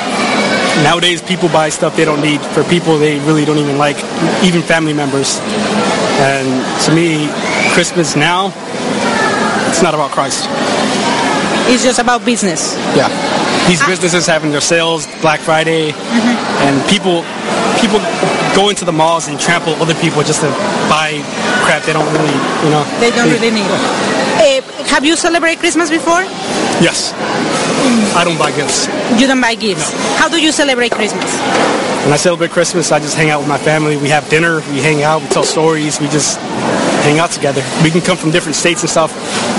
nowadays, 0.84 1.22
people 1.22 1.48
buy 1.48 1.70
stuff 1.70 1.96
they 1.96 2.04
don't 2.04 2.20
need 2.20 2.42
for 2.52 2.66
people 2.66 2.98
they 2.98 3.18
really 3.20 3.46
don't 3.46 3.60
even 3.60 3.78
like, 3.78 3.96
even 4.44 4.62
family 4.62 4.92
members. 4.92 5.40
And 6.20 6.52
to 6.84 6.92
me, 6.92 7.32
Christmas 7.72 8.18
now, 8.18 8.52
it's 9.72 9.82
not 9.82 9.94
about 9.94 10.12
Christ. 10.12 10.52
It's 11.72 11.86
just 11.86 12.00
about 12.00 12.26
business. 12.26 12.76
Yeah. 12.92 13.08
These 13.70 13.80
businesses 13.88 14.28
having 14.28 14.52
their 14.52 14.60
sales 14.60 15.08
Black 15.22 15.40
Friday, 15.40 15.92
mm-hmm. 15.92 16.68
and 16.68 16.90
people 16.90 17.24
people 17.80 18.00
go 18.56 18.70
into 18.70 18.86
the 18.86 18.92
malls 18.92 19.28
and 19.28 19.40
trample 19.40 19.74
other 19.82 19.96
people 19.96 20.24
just 20.24 20.42
to 20.42 20.50
buy 20.90 21.22
crap 21.66 21.84
they 21.84 21.94
don't 21.94 22.08
really, 22.14 22.36
you 22.64 22.72
know. 22.72 22.84
They 23.00 23.12
don't 23.12 23.30
really 23.30 23.52
need. 23.52 23.68
Uh, 23.68 24.62
have 24.90 25.04
you 25.06 25.16
celebrated 25.16 25.60
Christmas 25.60 25.90
before? 25.90 26.22
Yes. 26.82 27.14
I 28.16 28.24
don't 28.24 28.38
buy 28.38 28.52
gifts. 28.52 28.88
You 29.20 29.28
don't 29.28 29.42
buy 29.42 29.56
gifts. 29.56 29.92
How 30.18 30.30
do 30.30 30.42
you 30.42 30.52
celebrate 30.52 30.92
Christmas? 30.92 31.26
When 32.04 32.14
I 32.14 32.18
celebrate 32.18 32.52
Christmas, 32.52 32.92
I 32.92 33.00
just 33.00 33.18
hang 33.18 33.30
out 33.30 33.40
with 33.40 33.50
my 33.50 33.58
family. 33.58 33.98
We 33.98 34.10
have 34.10 34.30
dinner, 34.30 34.58
we 34.72 34.80
hang 34.80 35.04
out, 35.04 35.22
we 35.22 35.28
tell 35.28 35.44
stories, 35.44 36.00
we 36.00 36.08
just 36.08 36.38
hang 37.04 37.20
out 37.20 37.32
together. 37.32 37.64
We 37.84 37.92
can 37.92 38.02
come 38.02 38.18
from 38.18 38.32
different 38.32 38.56
states 38.56 38.82
and 38.82 38.90
stuff, 38.90 39.12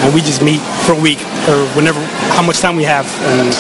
and 0.04 0.14
we 0.14 0.20
just 0.20 0.42
meet 0.42 0.60
for 0.87 0.92
a 0.92 1.00
week 1.00 1.20
or 1.48 1.66
whenever, 1.76 2.00
how 2.37 2.42
much 2.42 2.60
time 2.60 2.76
we 2.76 2.84
have, 2.84 3.06
and 3.28 3.52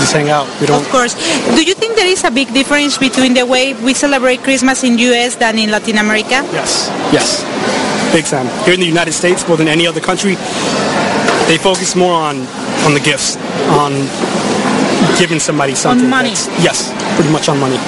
just 0.00 0.12
hang 0.12 0.30
out. 0.30 0.48
We 0.60 0.66
don't. 0.66 0.82
Of 0.82 0.88
course. 0.90 1.14
Do 1.54 1.62
you 1.62 1.74
think 1.74 1.96
there 1.96 2.06
is 2.08 2.24
a 2.24 2.30
big 2.30 2.52
difference 2.52 2.98
between 2.98 3.34
the 3.34 3.46
way 3.46 3.74
we 3.74 3.94
celebrate 3.94 4.42
Christmas 4.42 4.82
in 4.84 4.98
US 4.98 5.36
than 5.36 5.58
in 5.58 5.70
Latin 5.70 5.98
America? 5.98 6.42
Yes, 6.52 6.88
yes, 7.12 7.42
big 8.12 8.24
time. 8.24 8.46
Here 8.64 8.74
in 8.74 8.80
the 8.80 8.86
United 8.86 9.12
States, 9.12 9.46
more 9.46 9.56
than 9.56 9.68
any 9.68 9.86
other 9.86 10.00
country, 10.00 10.34
they 11.46 11.58
focus 11.58 11.94
more 11.94 12.12
on 12.14 12.46
on 12.84 12.94
the 12.94 13.00
gifts, 13.00 13.36
on 13.80 13.92
giving 15.18 15.38
somebody 15.38 15.74
something. 15.74 16.08
money. 16.08 16.34
Yes, 16.60 16.92
pretty 17.16 17.30
much 17.30 17.48
on 17.48 17.58
money. 17.58 17.78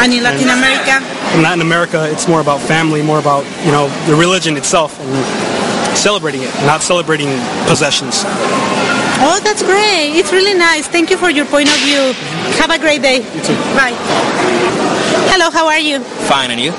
And 0.00 0.12
in 0.12 0.22
Latin 0.22 0.48
America? 0.48 1.00
In 1.36 1.42
Latin 1.42 1.60
America, 1.60 2.08
it's 2.10 2.26
more 2.28 2.40
about 2.40 2.60
family, 2.60 3.02
more 3.02 3.18
about 3.18 3.44
you 3.64 3.72
know 3.72 3.88
the 4.06 4.14
religion 4.14 4.56
itself 4.56 4.98
and 5.00 5.96
celebrating 5.96 6.42
it, 6.42 6.52
not 6.66 6.82
celebrating 6.82 7.28
possessions. 7.66 8.24
Oh, 9.20 9.40
that's 9.42 9.62
great. 9.62 10.16
It's 10.16 10.32
really 10.32 10.54
nice. 10.54 10.86
Thank 10.88 11.10
you 11.10 11.16
for 11.16 11.30
your 11.30 11.46
point 11.46 11.68
of 11.68 11.76
view. 11.82 12.12
Have 12.60 12.70
a 12.70 12.78
great 12.78 13.02
day. 13.02 13.18
You 13.18 13.40
too. 13.42 13.54
Bye. 13.74 13.94
Hello, 15.30 15.50
how 15.50 15.66
are 15.66 15.78
you? 15.78 16.00
Fine, 16.00 16.50
and 16.50 16.60
you? 16.60 16.72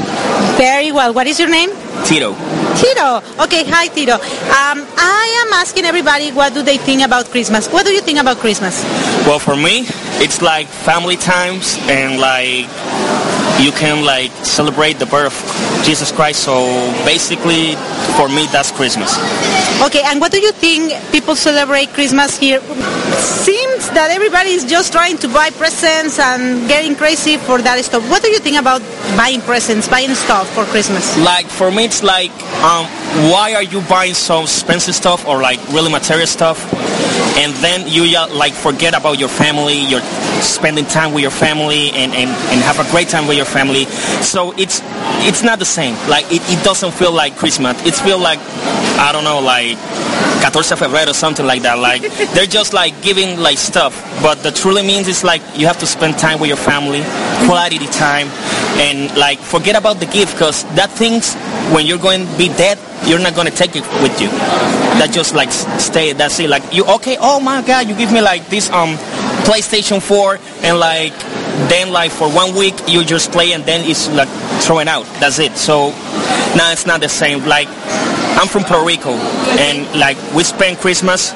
Very 0.57 0.91
well. 0.91 1.13
What 1.13 1.27
is 1.27 1.39
your 1.39 1.49
name? 1.49 1.71
Tito. 2.05 2.35
Tito. 2.75 3.23
Okay, 3.43 3.63
hi 3.67 3.87
Tito. 3.87 4.15
Um, 4.15 4.83
I 4.99 5.25
am 5.45 5.53
asking 5.53 5.85
everybody 5.85 6.31
what 6.31 6.53
do 6.53 6.61
they 6.61 6.77
think 6.77 7.01
about 7.01 7.25
Christmas. 7.31 7.67
What 7.67 7.85
do 7.85 7.91
you 7.91 8.01
think 8.01 8.19
about 8.19 8.37
Christmas? 8.37 8.83
Well, 9.25 9.39
for 9.39 9.55
me, 9.55 9.87
it's 10.19 10.41
like 10.41 10.67
family 10.67 11.15
times 11.15 11.77
and 11.87 12.19
like 12.19 12.67
you 13.59 13.71
can 13.71 14.03
like 14.03 14.31
celebrate 14.43 14.99
the 14.99 15.05
birth 15.05 15.35
of 15.35 15.85
Jesus 15.85 16.11
Christ. 16.11 16.43
So 16.43 16.63
basically, 17.05 17.75
for 18.15 18.27
me, 18.27 18.47
that's 18.51 18.71
Christmas. 18.71 19.11
Okay, 19.83 20.01
and 20.03 20.19
what 20.19 20.31
do 20.31 20.39
you 20.39 20.51
think 20.51 20.93
people 21.11 21.35
celebrate 21.35 21.89
Christmas 21.93 22.37
here? 22.37 22.61
Seems 23.19 23.74
that 23.95 24.11
everybody 24.11 24.51
is 24.51 24.65
just 24.65 24.91
trying 24.91 25.17
to 25.17 25.27
buy 25.29 25.49
presents 25.51 26.19
and 26.19 26.67
getting 26.67 26.95
crazy 26.95 27.37
for 27.37 27.61
that 27.61 27.79
stuff. 27.83 28.03
What 28.09 28.21
do 28.21 28.27
you 28.29 28.39
think 28.39 28.59
about 28.59 28.81
buying 29.15 29.39
presents, 29.39 29.87
buying 29.87 30.13
stuff 30.13 30.51
for 30.51 30.65
Christmas? 30.65 31.17
Like 31.23 31.47
for 31.47 31.71
me, 31.71 31.85
it's 31.85 32.03
like, 32.03 32.31
um, 32.59 32.85
why 33.31 33.55
are 33.55 33.63
you 33.63 33.79
buying 33.87 34.13
so 34.13 34.43
expensive 34.43 34.95
stuff 34.95 35.25
or 35.25 35.41
like 35.41 35.59
really 35.71 35.89
material 35.89 36.27
stuff, 36.27 36.59
and 37.39 37.53
then 37.63 37.87
you 37.87 38.03
like 38.35 38.53
forget 38.53 38.93
about 38.93 39.17
your 39.17 39.29
family, 39.29 39.79
you're 39.79 40.03
spending 40.43 40.85
time 40.85 41.13
with 41.13 41.21
your 41.21 41.31
family, 41.31 41.91
and, 41.91 42.11
and, 42.11 42.29
and 42.51 42.59
have 42.67 42.79
a 42.79 42.91
great 42.91 43.07
time 43.07 43.27
with 43.27 43.37
your 43.37 43.47
family. 43.47 43.85
So 44.21 44.51
it's 44.59 44.81
it's 45.23 45.41
not 45.41 45.59
the 45.59 45.65
same. 45.65 45.95
Like 46.09 46.25
it, 46.27 46.43
it 46.51 46.63
doesn't 46.65 46.91
feel 46.91 47.13
like 47.13 47.37
Christmas. 47.37 47.79
It 47.85 47.95
feel 47.95 48.19
like 48.19 48.39
I 48.99 49.11
don't 49.13 49.23
know, 49.23 49.39
like 49.39 49.77
14 50.41 50.77
febrero 50.77 51.09
or 51.09 51.13
something 51.13 51.45
like 51.45 51.61
that. 51.63 51.79
Like 51.79 52.01
they're 52.33 52.45
just 52.45 52.73
like 52.73 53.01
giving 53.01 53.39
like 53.39 53.57
stuff, 53.57 53.93
but 54.21 54.35
the 54.43 54.51
truly 54.51 54.81
means 54.83 55.07
it's 55.07 55.23
like 55.23 55.41
you 55.55 55.67
have 55.67 55.79
to 55.79 55.85
spend 55.87 56.17
time 56.17 56.39
with 56.39 56.47
your 56.47 56.57
family, 56.57 57.01
quality 57.45 57.87
time, 57.87 58.27
and 58.79 59.15
like 59.17 59.39
forget 59.39 59.75
about 59.75 59.99
the 59.99 60.05
gift 60.05 60.33
because 60.33 60.63
that 60.75 60.91
things 60.91 61.33
when 61.73 61.85
you're 61.85 61.99
going 61.99 62.25
to 62.25 62.37
be 62.37 62.47
dead, 62.49 62.77
you're 63.07 63.19
not 63.19 63.35
going 63.35 63.47
to 63.47 63.55
take 63.55 63.75
it 63.75 63.83
with 64.01 64.19
you. 64.21 64.29
That 64.99 65.09
just 65.11 65.35
like 65.35 65.51
stay. 65.51 66.13
That's 66.13 66.39
it. 66.39 66.49
Like 66.49 66.73
you 66.73 66.85
okay? 66.95 67.17
Oh 67.19 67.39
my 67.39 67.61
God, 67.61 67.87
you 67.87 67.95
give 67.95 68.11
me 68.11 68.21
like 68.21 68.47
this 68.47 68.69
um 68.69 68.95
PlayStation 69.45 70.01
4 70.01 70.39
and 70.63 70.79
like 70.79 71.13
then 71.69 71.91
like 71.91 72.11
for 72.11 72.29
one 72.29 72.55
week 72.55 72.75
you 72.87 73.03
just 73.03 73.31
play 73.31 73.53
and 73.53 73.63
then 73.63 73.87
it's 73.89 74.09
like 74.09 74.29
throwing 74.61 74.87
out. 74.87 75.05
That's 75.19 75.39
it. 75.39 75.57
So 75.57 75.89
now 76.55 76.71
it's 76.71 76.85
not 76.85 77.01
the 77.01 77.09
same. 77.09 77.45
Like 77.45 77.67
I'm 78.37 78.47
from 78.47 78.63
Puerto 78.63 78.85
Rico 78.85 79.11
and 79.11 79.87
like 79.99 80.17
we 80.33 80.43
spend 80.43 80.77
Christmas 80.77 81.31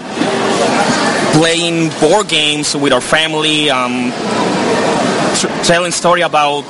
playing 1.34 1.90
board 2.02 2.28
games 2.28 2.76
with 2.76 2.92
our 2.92 3.02
family, 3.02 3.70
um, 3.70 4.12
tr- 5.40 5.48
telling 5.64 5.92
story 5.92 6.22
about 6.22 6.64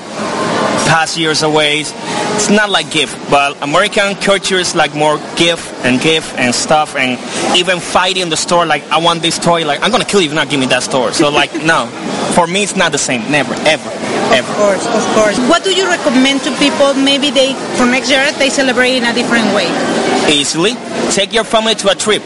past 0.85 1.17
years 1.17 1.43
away. 1.43 1.81
It's 1.81 2.49
not 2.49 2.69
like 2.69 2.91
gift, 2.91 3.17
but 3.29 3.61
American 3.61 4.15
culture 4.15 4.55
is 4.55 4.75
like 4.75 4.95
more 4.95 5.17
gift 5.35 5.65
and 5.83 5.99
gift 5.99 6.35
and 6.37 6.53
stuff, 6.53 6.95
and 6.95 7.19
even 7.57 7.79
fighting 7.79 8.23
in 8.23 8.29
the 8.29 8.37
store. 8.37 8.65
Like 8.65 8.83
I 8.91 8.97
want 8.99 9.21
this 9.21 9.37
toy, 9.39 9.65
like 9.65 9.81
I'm 9.81 9.91
gonna 9.91 10.05
kill 10.05 10.21
you 10.21 10.27
if 10.27 10.31
you 10.31 10.35
not 10.35 10.49
give 10.49 10.59
me 10.59 10.67
that 10.67 10.83
store. 10.83 11.11
So 11.11 11.29
like 11.29 11.53
no, 11.73 11.87
for 12.35 12.47
me 12.47 12.63
it's 12.63 12.75
not 12.75 12.91
the 12.91 12.97
same. 12.97 13.29
Never, 13.31 13.53
ever, 13.65 13.89
ever. 14.31 14.51
Of 14.51 14.57
course, 14.57 14.85
of 14.87 15.03
course. 15.15 15.37
What 15.49 15.63
do 15.63 15.73
you 15.73 15.87
recommend 15.87 16.41
to 16.43 16.51
people? 16.57 16.93
Maybe 16.93 17.29
they 17.31 17.53
for 17.75 17.85
next 17.85 18.09
year 18.09 18.31
they 18.33 18.49
celebrate 18.49 18.95
in 18.95 19.03
a 19.05 19.13
different 19.13 19.53
way. 19.53 19.67
Easily. 20.29 20.73
Take 21.11 21.33
your 21.33 21.43
family 21.43 21.75
to 21.75 21.89
a 21.89 21.95
trip. 21.95 22.23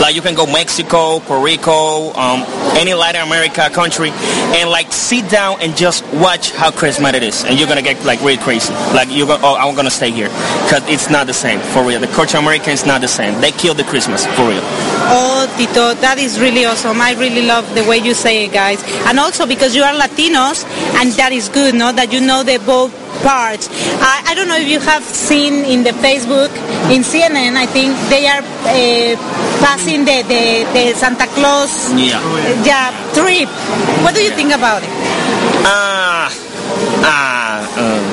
Like 0.00 0.16
you 0.16 0.22
can 0.22 0.34
go 0.34 0.44
Mexico, 0.44 1.20
Puerto 1.20 1.42
Rico, 1.42 2.12
um, 2.14 2.42
any 2.76 2.94
Latin 2.94 3.22
America 3.22 3.70
country, 3.70 4.10
and 4.10 4.68
like 4.68 4.92
sit 4.92 5.30
down 5.30 5.60
and 5.60 5.76
just 5.76 6.04
watch 6.14 6.50
how 6.50 6.70
Christmas 6.70 7.14
it 7.14 7.22
is, 7.22 7.44
and 7.44 7.58
you're 7.58 7.68
gonna 7.68 7.82
get 7.82 8.04
like 8.04 8.20
really 8.20 8.36
crazy. 8.36 8.72
Like 8.92 9.08
you 9.10 9.24
go, 9.24 9.38
oh, 9.40 9.56
I'm 9.56 9.74
gonna 9.76 9.90
stay 9.90 10.10
here 10.10 10.28
because 10.28 10.82
it's 10.88 11.10
not 11.10 11.26
the 11.26 11.32
same 11.32 11.60
for 11.60 11.86
real. 11.86 12.00
The 12.00 12.08
culture 12.08 12.38
American 12.38 12.72
is 12.72 12.84
not 12.84 13.00
the 13.02 13.08
same. 13.08 13.40
They 13.40 13.52
killed 13.52 13.76
the 13.76 13.84
Christmas 13.84 14.26
for 14.26 14.48
real. 14.48 14.62
Oh, 15.06 15.46
Tito, 15.56 15.94
that 16.00 16.18
is 16.18 16.40
really 16.40 16.64
awesome. 16.64 17.00
I 17.00 17.14
really 17.14 17.46
love 17.46 17.72
the 17.74 17.84
way 17.84 17.98
you 17.98 18.14
say 18.14 18.44
it, 18.46 18.52
guys. 18.52 18.82
And 19.06 19.18
also 19.20 19.46
because 19.46 19.76
you 19.76 19.84
are 19.84 19.94
Latinos, 19.94 20.64
and 20.96 21.12
that 21.12 21.32
is 21.32 21.48
good, 21.48 21.74
no? 21.74 21.92
That 21.92 22.12
you 22.12 22.20
know 22.20 22.42
the 22.42 22.58
both 22.58 22.92
parts. 23.24 23.68
I, 24.04 24.22
I 24.28 24.34
don't 24.36 24.48
know 24.48 24.56
if 24.60 24.68
you 24.68 24.80
have 24.80 25.02
seen 25.02 25.64
in 25.64 25.82
the 25.82 25.90
Facebook, 26.04 26.52
in 26.92 27.00
CNN, 27.02 27.56
I 27.56 27.66
think 27.66 27.96
they 28.12 28.28
are 28.28 28.44
uh, 28.68 29.16
passing 29.64 30.04
the, 30.04 30.22
the, 30.28 30.68
the 30.76 30.84
Santa 30.94 31.26
Claus 31.32 31.92
Yeah. 31.96 32.20
uh, 32.20 32.62
yeah, 32.64 32.92
trip. 33.16 33.48
What 34.04 34.14
do 34.14 34.22
you 34.22 34.30
think 34.30 34.52
about 34.52 34.82
it? 34.84 34.92
Ah, 35.66 36.28
ah, 37.02 37.64
um, 37.80 38.04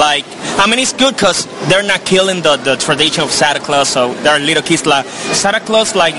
like 0.00 0.24
I 0.58 0.66
mean 0.68 0.80
it's 0.80 0.92
good 0.92 1.14
because 1.14 1.46
they're 1.68 1.84
not 1.84 2.04
killing 2.04 2.42
the, 2.42 2.56
the 2.56 2.76
tradition 2.76 3.22
of 3.22 3.30
Santa 3.30 3.60
Claus. 3.60 3.88
So 3.90 4.12
there 4.22 4.34
are 4.34 4.40
little 4.40 4.62
kids 4.62 4.86
like 4.86 5.06
Santa 5.06 5.60
Claus, 5.60 5.94
like 5.94 6.14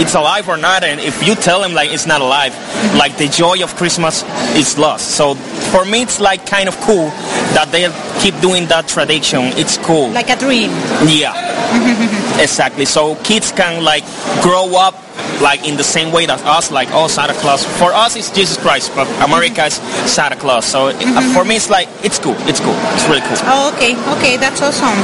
it's 0.00 0.14
alive 0.14 0.48
or 0.48 0.56
not, 0.56 0.82
and 0.82 0.98
if 0.98 1.26
you 1.26 1.34
tell 1.34 1.60
them 1.60 1.74
like 1.74 1.92
it's 1.92 2.06
not 2.06 2.22
alive, 2.22 2.54
like 2.96 3.18
the 3.18 3.28
joy 3.28 3.62
of 3.62 3.76
Christmas 3.76 4.22
is 4.56 4.78
lost. 4.78 5.10
So 5.10 5.34
for 5.34 5.84
me, 5.84 6.02
it's 6.02 6.20
like 6.20 6.46
kind 6.46 6.68
of 6.68 6.76
cool 6.80 7.08
that 7.52 7.68
they 7.70 7.84
keep 8.22 8.40
doing 8.40 8.66
that 8.68 8.88
tradition. 8.88 9.52
It's 9.60 9.76
cool. 9.76 10.08
Like 10.08 10.30
a 10.30 10.36
dream. 10.36 10.70
Yeah, 11.06 12.40
exactly. 12.40 12.86
So 12.86 13.16
kids 13.16 13.52
can 13.52 13.84
like 13.84 14.04
grow 14.40 14.74
up 14.74 14.94
like 15.42 15.66
in 15.66 15.76
the 15.76 15.84
same 15.84 16.12
way 16.12 16.24
that 16.26 16.40
us, 16.46 16.70
like 16.70 16.88
oh 16.92 17.08
Santa 17.08 17.34
Claus. 17.34 17.64
For 17.78 17.92
us, 17.92 18.16
it's 18.16 18.30
Jesus 18.30 18.56
Christ, 18.56 18.92
but 18.94 19.06
America 19.20 19.66
is 19.66 19.74
Santa 20.06 20.36
Claus. 20.36 20.64
So 20.64 20.88
it- 20.88 20.96
uh, 21.02 21.20
for 21.34 21.44
me, 21.44 21.56
it's 21.56 21.68
like 21.68 21.88
it's 22.02 22.18
cool. 22.18 22.36
It's 22.48 22.60
cool. 22.60 22.76
It's 22.94 23.04
really 23.10 23.20
cool. 23.26 23.36
Oh, 23.50 23.72
okay, 23.74 23.92
okay, 24.16 24.36
that's 24.38 24.62
awesome. 24.62 24.96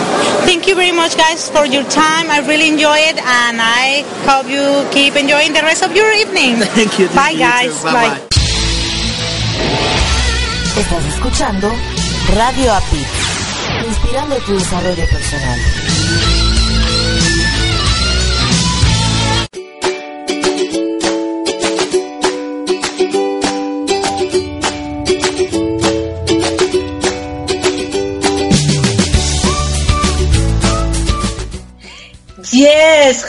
Thank 0.47 0.67
you 0.67 0.75
very 0.75 0.93
much, 0.93 1.17
guys, 1.17 1.51
for 1.51 1.67
your 1.67 1.83
time. 1.91 2.31
I 2.31 2.39
really 2.47 2.69
enjoy 2.69 2.97
it, 3.11 3.19
and 3.19 3.61
I 3.61 4.05
hope 4.25 4.47
you 4.49 4.87
keep 4.95 5.17
enjoying 5.17 5.53
the 5.53 5.63
rest 5.63 5.83
of 5.83 5.93
your 5.95 6.11
evening. 6.13 6.57
Thank 6.79 6.99
you. 6.99 7.09
Bye, 7.09 7.35
guys. 7.35 7.83
Bye. 7.83 8.23
Estás 10.79 11.05
escuchando 11.07 11.69
Radio 12.37 12.73
APIT, 12.73 13.09
inspirando 13.89 14.37
tu 14.47 14.55
desarrollo 14.55 15.05
personal. 15.11 15.59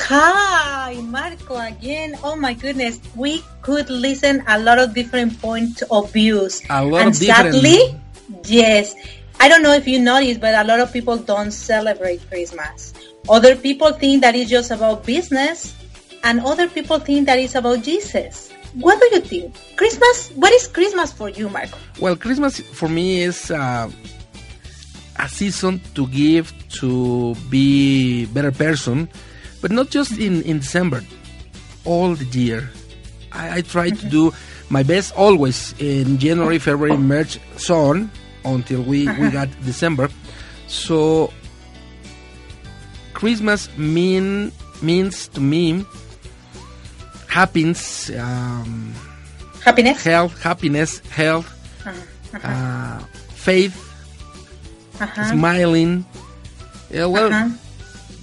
Hi, 0.09 0.99
Marco 1.05 1.55
again. 1.57 2.17
Oh 2.23 2.35
my 2.35 2.53
goodness, 2.53 2.99
we 3.15 3.43
could 3.61 3.89
listen 3.91 4.43
a 4.47 4.57
lot 4.57 4.79
of 4.79 4.95
different 4.95 5.39
points 5.39 5.83
of 5.83 6.11
views. 6.11 6.61
A 6.69 6.83
lot 6.83 7.01
and 7.01 7.09
of 7.13 7.19
different- 7.19 7.53
sadly, 7.53 7.77
yes, 8.45 8.95
I 9.39 9.47
don't 9.47 9.61
know 9.61 9.73
if 9.73 9.87
you 9.87 9.99
noticed, 9.99 10.41
but 10.41 10.55
a 10.55 10.63
lot 10.65 10.79
of 10.79 10.91
people 10.91 11.17
don't 11.17 11.51
celebrate 11.51 12.27
Christmas. 12.27 12.93
Other 13.29 13.55
people 13.55 13.93
think 13.93 14.21
that 14.21 14.35
it's 14.35 14.49
just 14.49 14.71
about 14.71 15.05
business, 15.05 15.75
and 16.23 16.41
other 16.41 16.67
people 16.67 16.97
think 16.99 17.27
that 17.27 17.37
it's 17.37 17.53
about 17.53 17.83
Jesus. 17.83 18.49
What 18.73 18.99
do 18.99 19.05
you 19.13 19.21
think? 19.21 19.53
Christmas, 19.77 20.31
what 20.35 20.51
is 20.53 20.67
Christmas 20.67 21.11
for 21.13 21.29
you, 21.29 21.49
Marco? 21.49 21.77
Well, 21.99 22.15
Christmas 22.15 22.59
for 22.59 22.89
me 22.89 23.21
is 23.21 23.51
uh, 23.51 23.89
a 25.17 25.29
season 25.29 25.81
to 25.93 26.07
give, 26.07 26.51
to 26.81 27.35
be 27.49 28.25
better 28.25 28.51
person, 28.51 29.09
but 29.61 29.71
not 29.71 29.89
just 29.89 30.17
in, 30.17 30.41
in 30.43 30.59
December, 30.59 31.03
all 31.85 32.15
the 32.15 32.25
year. 32.25 32.69
I, 33.31 33.57
I 33.57 33.61
try 33.61 33.89
to 33.89 34.05
do 34.09 34.33
my 34.69 34.83
best 34.83 35.15
always 35.15 35.73
in 35.79 36.17
January, 36.17 36.59
February, 36.59 36.97
March, 36.97 37.39
so 37.57 37.75
on, 37.93 38.11
until 38.45 38.81
we, 38.81 39.05
we 39.05 39.27
Uh-huh. 39.27 39.29
got 39.31 39.49
December. 39.65 40.09
So 40.67 41.31
Christmas 43.13 43.67
mean 43.77 44.51
means 44.81 45.27
to 45.29 45.41
me 45.41 45.83
happiness, 47.27 48.09
um, 48.17 48.93
happiness, 49.63 50.03
health, 50.03 50.41
happiness, 50.41 50.99
health, 51.09 51.47
Uh-huh. 51.85 52.47
uh, 52.47 52.99
faith, 53.35 53.75
Uh-huh. 54.99 55.23
smiling. 55.31 56.05
Yeah, 56.89 57.05
well, 57.05 57.31
Uh-huh. 57.33 57.49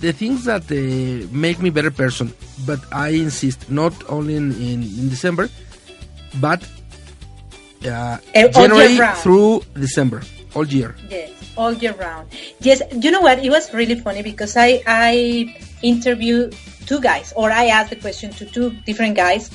The 0.00 0.12
things 0.12 0.44
that 0.44 0.70
uh, 0.70 1.26
make 1.32 1.60
me 1.60 1.70
better 1.70 1.90
person. 1.90 2.32
But 2.66 2.80
I 2.92 3.08
insist, 3.10 3.70
not 3.70 3.92
only 4.08 4.36
in, 4.36 4.52
in, 4.52 4.82
in 4.82 5.08
December, 5.08 5.48
but 6.40 6.66
uh, 7.84 8.18
January 8.34 8.98
through 9.16 9.62
December, 9.74 10.22
all 10.54 10.66
year. 10.66 10.94
Yes, 11.08 11.30
all 11.56 11.72
year 11.72 11.94
round. 11.94 12.28
Yes, 12.60 12.82
you 12.92 13.10
know 13.10 13.20
what? 13.20 13.44
It 13.44 13.50
was 13.50 13.72
really 13.72 13.96
funny 13.96 14.22
because 14.22 14.56
I 14.56 14.82
I 14.86 15.54
interviewed 15.82 16.56
two 16.86 17.00
guys, 17.00 17.32
or 17.36 17.50
I 17.50 17.66
asked 17.66 17.90
the 17.90 17.96
question 17.96 18.30
to 18.32 18.46
two 18.46 18.70
different 18.84 19.16
guys 19.16 19.50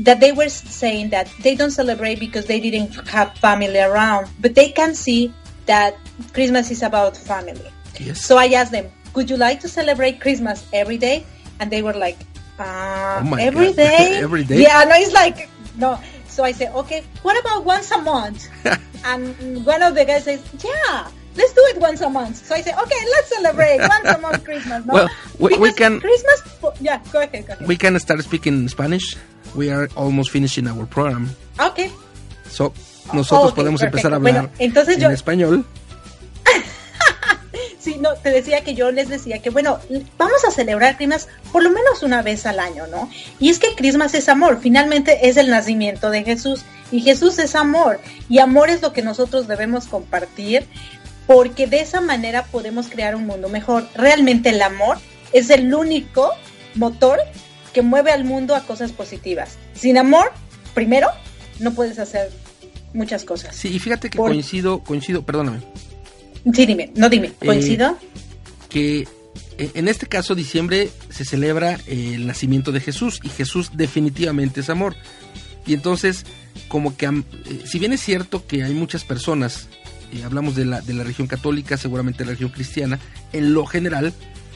that 0.00 0.20
they 0.20 0.32
were 0.32 0.48
saying 0.48 1.10
that 1.10 1.30
they 1.40 1.54
don't 1.54 1.70
celebrate 1.70 2.18
because 2.18 2.46
they 2.46 2.58
didn't 2.58 2.94
have 3.08 3.36
family 3.36 3.78
around, 3.78 4.28
but 4.40 4.54
they 4.54 4.70
can 4.70 4.94
see 4.94 5.32
that 5.66 5.96
Christmas 6.32 6.70
is 6.70 6.82
about 6.82 7.16
family. 7.16 7.70
Yes. 7.98 8.24
So 8.24 8.38
I 8.38 8.46
asked 8.48 8.72
them, 8.72 8.90
"Would 9.14 9.30
you 9.30 9.36
like 9.36 9.60
to 9.60 9.68
celebrate 9.68 10.20
Christmas 10.20 10.64
every 10.72 10.98
day?" 10.98 11.24
And 11.60 11.70
they 11.70 11.82
were 11.82 11.94
like, 11.94 12.18
uh, 12.58 13.20
Oh 13.24 13.34
"Every 13.36 13.72
day, 13.72 14.20
Every 14.22 14.44
day? 14.44 14.62
Yeah, 14.62 14.84
no, 14.84 14.94
it's 14.96 15.12
like 15.12 15.48
no. 15.76 15.98
So 16.28 16.44
I 16.44 16.52
said, 16.52 16.72
"Okay, 16.74 17.02
what 17.22 17.38
about 17.40 17.64
once 17.64 17.90
a 17.90 17.98
month?" 18.00 18.48
and 19.04 19.34
one 19.66 19.82
of 19.82 19.94
the 19.94 20.04
guys 20.04 20.24
says, 20.24 20.40
"Yeah, 20.62 21.08
let's 21.36 21.52
do 21.52 21.62
it 21.74 21.78
once 21.80 22.00
a 22.00 22.08
month." 22.08 22.46
So 22.46 22.54
I 22.54 22.60
said, 22.62 22.74
"Okay, 22.78 23.00
let's 23.16 23.28
celebrate 23.34 23.78
once 23.80 24.08
a 24.08 24.18
month 24.18 24.44
Christmas." 24.44 24.84
No? 24.86 24.94
Well, 25.40 25.58
we, 25.58 25.72
can 25.72 26.00
Christmas. 26.00 26.38
Yeah, 26.80 27.00
go 27.12 27.20
ahead, 27.20 27.46
go 27.46 27.52
ahead. 27.54 27.66
we 27.66 27.76
can 27.76 27.98
start 27.98 28.22
speaking 28.22 28.68
Spanish. 28.68 29.16
We 29.56 29.70
are 29.70 29.88
almost 29.96 30.30
finishing 30.30 30.68
our 30.68 30.86
program, 30.86 31.34
Okay. 31.58 31.90
so 32.46 32.72
nosotros 33.12 33.52
podemos 33.52 33.82
empezar 33.82 34.12
a 34.12 34.16
hablar 34.16 34.46
Bueno, 34.46 34.50
entonces 34.60 34.94
en 34.96 35.00
yo- 35.02 35.10
español. 35.10 35.64
No, 38.00 38.14
te 38.14 38.30
decía 38.30 38.64
que 38.64 38.74
yo 38.74 38.90
les 38.90 39.08
decía 39.08 39.40
que, 39.40 39.50
bueno, 39.50 39.78
vamos 40.16 40.44
a 40.46 40.50
celebrar 40.50 40.96
Christmas 40.96 41.28
por 41.52 41.62
lo 41.62 41.70
menos 41.70 42.02
una 42.02 42.22
vez 42.22 42.46
al 42.46 42.58
año, 42.58 42.86
¿no? 42.86 43.10
Y 43.38 43.50
es 43.50 43.58
que 43.58 43.74
Christmas 43.76 44.14
es 44.14 44.28
amor, 44.28 44.58
finalmente 44.62 45.28
es 45.28 45.36
el 45.36 45.50
nacimiento 45.50 46.10
de 46.10 46.24
Jesús 46.24 46.62
y 46.90 47.00
Jesús 47.02 47.38
es 47.38 47.54
amor 47.54 48.00
y 48.28 48.38
amor 48.38 48.70
es 48.70 48.80
lo 48.82 48.92
que 48.92 49.02
nosotros 49.02 49.46
debemos 49.48 49.86
compartir 49.86 50.66
porque 51.26 51.66
de 51.66 51.80
esa 51.80 52.00
manera 52.00 52.44
podemos 52.44 52.88
crear 52.88 53.14
un 53.14 53.26
mundo 53.26 53.48
mejor. 53.48 53.86
Realmente 53.94 54.48
el 54.48 54.62
amor 54.62 54.98
es 55.32 55.50
el 55.50 55.72
único 55.74 56.32
motor 56.74 57.18
que 57.72 57.82
mueve 57.82 58.10
al 58.10 58.24
mundo 58.24 58.56
a 58.56 58.62
cosas 58.62 58.92
positivas. 58.92 59.56
Sin 59.74 59.98
amor, 59.98 60.32
primero, 60.74 61.08
no 61.60 61.72
puedes 61.72 61.98
hacer 61.98 62.30
muchas 62.94 63.24
cosas. 63.24 63.54
Sí, 63.54 63.68
y 63.68 63.78
fíjate 63.78 64.10
que 64.10 64.18
Por- 64.18 64.30
coincido, 64.30 64.80
coincido, 64.80 65.22
perdóname. 65.22 65.60
Sí, 66.52 66.66
dime, 66.66 66.90
no 66.94 67.08
dime, 67.08 67.28
Eh, 67.40 67.46
¿coincido? 67.46 67.96
que 68.68 69.06
en 69.58 69.88
este 69.88 70.06
caso 70.06 70.34
diciembre 70.34 70.90
se 71.10 71.24
celebra 71.24 71.78
el 71.86 72.26
nacimiento 72.26 72.72
de 72.72 72.80
Jesús 72.80 73.20
y 73.22 73.28
Jesús 73.28 73.72
definitivamente 73.74 74.60
es 74.60 74.70
amor. 74.70 74.96
Y 75.66 75.74
entonces, 75.74 76.24
como 76.68 76.96
que, 76.96 77.06
eh, 77.06 77.22
si 77.66 77.78
bien 77.78 77.92
es 77.92 78.00
cierto 78.00 78.46
que 78.46 78.62
hay 78.64 78.72
muchas 78.72 79.04
personas, 79.04 79.68
eh, 80.12 80.22
hablamos 80.24 80.54
de 80.56 80.64
la, 80.64 80.80
de 80.80 80.94
la 80.94 81.02
religión 81.02 81.26
católica, 81.28 81.76
seguramente 81.76 82.24
la 82.24 82.30
religión 82.30 82.50
cristiana, 82.50 82.98
en 83.32 83.52
lo 83.52 83.66
general 83.66 84.14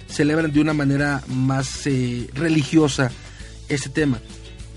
celebran 0.09 0.53
de 0.53 0.61
una 0.61 0.73
manera 0.73 1.23
más 1.29 1.87
eh, 1.87 2.29
religiosa 2.35 3.11
ese 3.68 3.90
tema. 3.90 4.20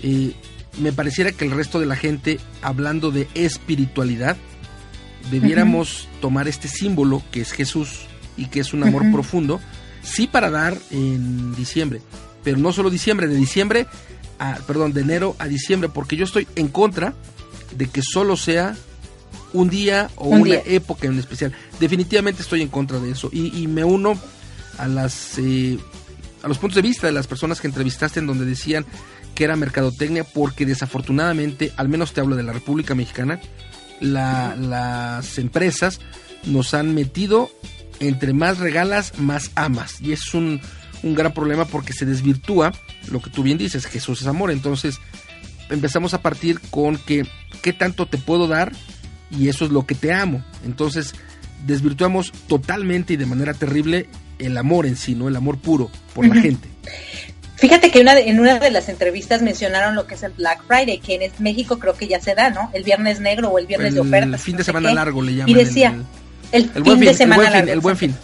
Eh, 0.02 0.32
me 0.80 0.92
pareciera 0.92 1.32
que 1.32 1.44
el 1.44 1.52
resto 1.52 1.80
de 1.80 1.86
la 1.86 1.96
gente, 1.96 2.38
hablando 2.60 3.10
de 3.10 3.28
espiritualidad, 3.34 4.36
debiéramos 5.30 6.08
tomar 6.20 6.48
este 6.48 6.68
símbolo 6.68 7.22
que 7.30 7.40
es 7.40 7.52
Jesús 7.52 8.06
y 8.36 8.46
que 8.46 8.60
es 8.60 8.72
un 8.72 8.82
amor 8.84 9.10
profundo, 9.12 9.60
sí 10.02 10.26
para 10.26 10.50
dar 10.50 10.76
en 10.90 11.54
diciembre, 11.54 12.00
pero 12.44 12.56
no 12.58 12.72
solo 12.72 12.90
diciembre, 12.90 13.26
de 13.26 13.34
diciembre 13.34 13.86
a, 14.38 14.56
perdón, 14.66 14.92
de 14.92 15.00
enero 15.00 15.34
a 15.38 15.46
diciembre, 15.46 15.88
porque 15.88 16.16
yo 16.16 16.24
estoy 16.24 16.46
en 16.54 16.68
contra 16.68 17.14
de 17.76 17.88
que 17.88 18.02
solo 18.02 18.36
sea 18.36 18.76
un 19.52 19.68
día 19.70 20.10
o 20.16 20.28
Un 20.28 20.42
una 20.42 20.44
día. 20.56 20.62
época 20.66 21.06
en 21.06 21.18
especial. 21.18 21.52
Definitivamente 21.80 22.42
estoy 22.42 22.62
en 22.62 22.68
contra 22.68 22.98
de 22.98 23.10
eso 23.10 23.30
y, 23.32 23.62
y 23.62 23.66
me 23.66 23.82
uno 23.84 24.18
a 24.78 24.86
las 24.86 25.38
eh, 25.38 25.78
a 26.42 26.48
los 26.48 26.58
puntos 26.58 26.76
de 26.76 26.82
vista 26.82 27.06
de 27.06 27.12
las 27.12 27.26
personas 27.26 27.60
que 27.60 27.66
entrevistaste 27.66 28.20
en 28.20 28.26
donde 28.26 28.44
decían 28.44 28.86
que 29.34 29.44
era 29.44 29.56
mercadotecnia 29.56 30.24
porque 30.24 30.66
desafortunadamente, 30.66 31.72
al 31.76 31.88
menos 31.88 32.12
te 32.12 32.20
hablo 32.20 32.36
de 32.36 32.42
la 32.42 32.52
República 32.52 32.94
Mexicana, 32.94 33.40
la- 34.00 34.54
las 34.56 35.38
empresas 35.38 36.00
nos 36.44 36.74
han 36.74 36.94
metido 36.94 37.50
entre 38.00 38.32
más 38.32 38.58
regalas, 38.58 39.18
más 39.18 39.50
amas. 39.56 40.00
Y 40.00 40.12
es 40.12 40.32
un, 40.34 40.60
un 41.02 41.14
gran 41.14 41.34
problema 41.34 41.64
porque 41.64 41.92
se 41.92 42.06
desvirtúa 42.06 42.72
lo 43.10 43.20
que 43.20 43.30
tú 43.30 43.42
bien 43.42 43.58
dices, 43.58 43.86
Jesús 43.86 44.20
es 44.20 44.26
amor. 44.28 44.50
Entonces 44.50 44.98
empezamos 45.68 46.14
a 46.14 46.22
partir 46.22 46.60
con 46.70 46.96
que, 46.96 47.26
¿qué 47.62 47.72
tanto 47.72 48.06
te 48.06 48.18
puedo 48.18 48.46
dar? 48.46 48.72
Y 49.30 49.48
eso 49.48 49.64
es 49.64 49.70
lo 49.72 49.84
que 49.84 49.94
te 49.94 50.12
amo. 50.12 50.44
Entonces 50.64 51.14
desvirtuamos 51.66 52.32
totalmente 52.46 53.14
y 53.14 53.16
de 53.16 53.26
manera 53.26 53.52
terrible 53.52 54.08
el 54.38 54.56
amor 54.56 54.86
en 54.86 54.96
sí, 54.96 55.16
¿no? 55.16 55.26
El 55.28 55.34
amor 55.36 55.58
puro 55.58 55.90
por 56.14 56.24
la 56.26 56.40
gente. 56.40 56.68
Fíjate 57.58 57.90
que 57.90 58.00
una 58.00 58.14
de- 58.14 58.28
en 58.30 58.38
una 58.40 58.58
de 58.58 58.70
las 58.70 58.88
entrevistas 58.88 59.42
mencionaron 59.42 59.94
lo 59.94 60.06
que 60.06 60.14
es 60.14 60.22
el 60.22 60.32
Black 60.32 60.62
Friday, 60.66 60.98
que 60.98 61.16
en 61.16 61.32
México 61.38 61.78
creo 61.78 61.94
que 61.94 62.06
ya 62.08 62.20
se 62.20 62.34
da, 62.34 62.50
¿no? 62.50 62.70
El 62.72 62.84
viernes 62.84 63.20
negro 63.20 63.48
o 63.50 63.58
el 63.58 63.66
viernes 63.66 63.94
de 63.94 64.00
El 64.00 64.06
ofertas. 64.06 64.40
fin 64.40 64.54
no 64.54 64.58
de 64.58 64.64
semana 64.64 64.92
largo 64.94 65.20
le 65.22 65.32
llaman. 65.34 65.48
Y 65.48 65.54
decía, 65.54 65.94
el- 66.52 66.62
el, 66.64 66.70
el 66.76 66.84
fin 66.84 66.84
fin, 66.84 67.00
de 67.00 67.10
el 67.10 67.16
semana 67.16 67.36
buen 67.42 67.46
fin, 67.48 67.56
largo. 67.58 67.72
el 67.72 67.80
buen 67.80 67.96
fin. 67.96 68.16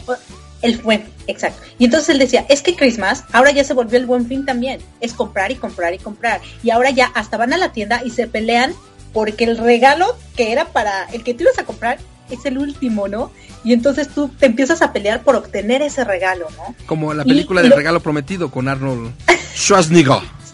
El 0.63 0.79
buen, 0.79 1.05
exacto. 1.27 1.61
Y 1.79 1.85
entonces 1.85 2.09
él 2.11 2.19
decía, 2.19 2.47
es 2.49 2.63
que 2.63 2.75
Christmas 2.75 3.25
ahora 3.33 3.51
ya 3.51 3.65
se 3.65 3.75
volvió 3.75 3.99
el 3.99 4.07
buen 4.07 4.27
fin 4.27 4.47
también. 4.47 4.81
Es 5.01 5.13
comprar 5.13 5.51
y 5.51 5.57
comprar 5.57 5.93
y 5.93 5.99
comprar. 5.99 6.41
Y 6.63 6.71
ahora 6.71 6.89
ya 6.91 7.07
hasta 7.15 7.37
van 7.37 7.53
a 7.53 7.59
la 7.59 7.73
tienda 7.73 8.03
y 8.05 8.11
se 8.11 8.27
pelean 8.29 8.73
porque 9.13 9.45
el 9.45 9.59
regalo 9.59 10.17
que 10.37 10.53
era 10.53 10.67
para 10.67 11.05
el 11.13 11.23
que 11.23 11.35
tú 11.35 11.43
ibas 11.43 11.59
a 11.59 11.65
comprar 11.65 11.99
es 12.31 12.45
el 12.45 12.59
último, 12.59 13.09
¿no? 13.09 13.31
Y 13.65 13.73
entonces 13.73 14.09
tú 14.09 14.29
te 14.29 14.47
empiezas 14.47 14.83
a 14.83 14.93
pelear 14.93 15.23
por 15.23 15.37
obtener 15.37 15.83
ese 15.83 16.05
regalo, 16.05 16.49
¿no? 16.57 16.75
Como 16.87 17.13
la 17.15 17.25
película 17.25 17.61
y 17.61 17.65
del 17.65 17.71
lo- 17.71 17.77
regalo 17.77 18.01
prometido 18.01 18.51
con 18.51 18.69
Arnold 18.69 19.13
Schwarzenegger. 19.57 20.19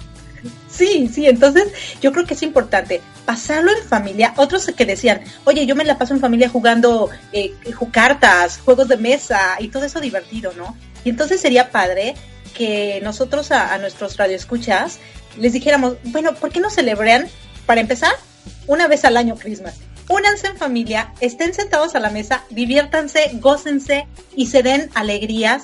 Sí, 0.73 1.11
sí, 1.13 1.27
entonces 1.27 1.65
yo 2.01 2.11
creo 2.11 2.25
que 2.25 2.33
es 2.33 2.43
importante 2.43 3.03
pasarlo 3.27 3.71
en 3.71 3.85
familia. 3.87 4.33
Otros 4.39 4.65
que 4.75 4.87
decían, 4.87 5.21
oye, 5.45 5.67
yo 5.67 5.77
me 5.77 5.85
la 5.85 5.99
paso 5.99 6.15
en 6.15 6.21
familia 6.21 6.49
jugando 6.49 7.11
eh, 7.35 7.53
cartas, 7.93 8.59
juegos 8.65 8.89
de 8.89 8.97
mesa 8.97 9.57
y 9.59 9.69
todo 9.69 9.85
eso 9.85 10.01
divertido, 10.01 10.55
¿no? 10.57 10.75
Y 11.05 11.11
entonces 11.11 11.39
sería 11.41 11.71
padre 11.71 12.15
que 12.57 12.99
nosotros 13.03 13.51
a, 13.51 13.75
a 13.75 13.79
nuestros 13.79 14.17
radioescuchas 14.17 15.01
les 15.39 15.53
dijéramos, 15.53 15.97
bueno, 16.05 16.35
¿por 16.35 16.51
qué 16.51 16.61
no 16.61 16.71
celebran, 16.71 17.29
para 17.67 17.83
empezar, 17.83 18.13
una 18.67 18.89
vez 18.89 19.05
al 19.05 19.19
año 19.19 19.35
Christmas? 19.35 19.75
Únanse 20.11 20.49
en 20.49 20.57
familia, 20.57 21.13
estén 21.21 21.55
sentados 21.55 21.95
a 21.95 22.01
la 22.01 22.11
mesa, 22.11 22.43
diviértanse, 22.51 23.31
gócense 23.35 24.09
y 24.35 24.47
se 24.47 24.65
den 24.65 24.91
alegrías, 24.95 25.63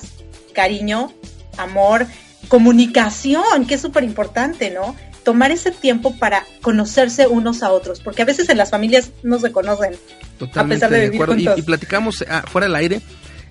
cariño, 0.53 1.11
amor, 1.57 2.07
comunicación, 2.47 3.65
que 3.67 3.75
es 3.75 3.81
súper 3.81 4.05
importante, 4.05 4.71
¿no? 4.71 4.95
Tomar 5.25 5.51
ese 5.51 5.71
tiempo 5.71 6.15
para 6.17 6.45
conocerse 6.61 7.27
unos 7.27 7.61
a 7.61 7.73
otros, 7.73 7.99
porque 7.99 8.21
a 8.21 8.25
veces 8.25 8.47
en 8.47 8.57
las 8.57 8.69
familias 8.71 9.11
no 9.21 9.37
se 9.37 9.51
conocen. 9.51 9.97
Totalmente 10.39 10.85
A 10.85 10.87
pesar 10.87 10.91
de 10.91 10.97
de 10.97 11.09
vivir 11.09 11.23
acuerdo. 11.23 11.57
Y, 11.57 11.61
platicamos 11.63 12.23
ah, 12.29 12.45
fuera 12.47 12.67
del 12.67 12.75
aire 12.77 13.01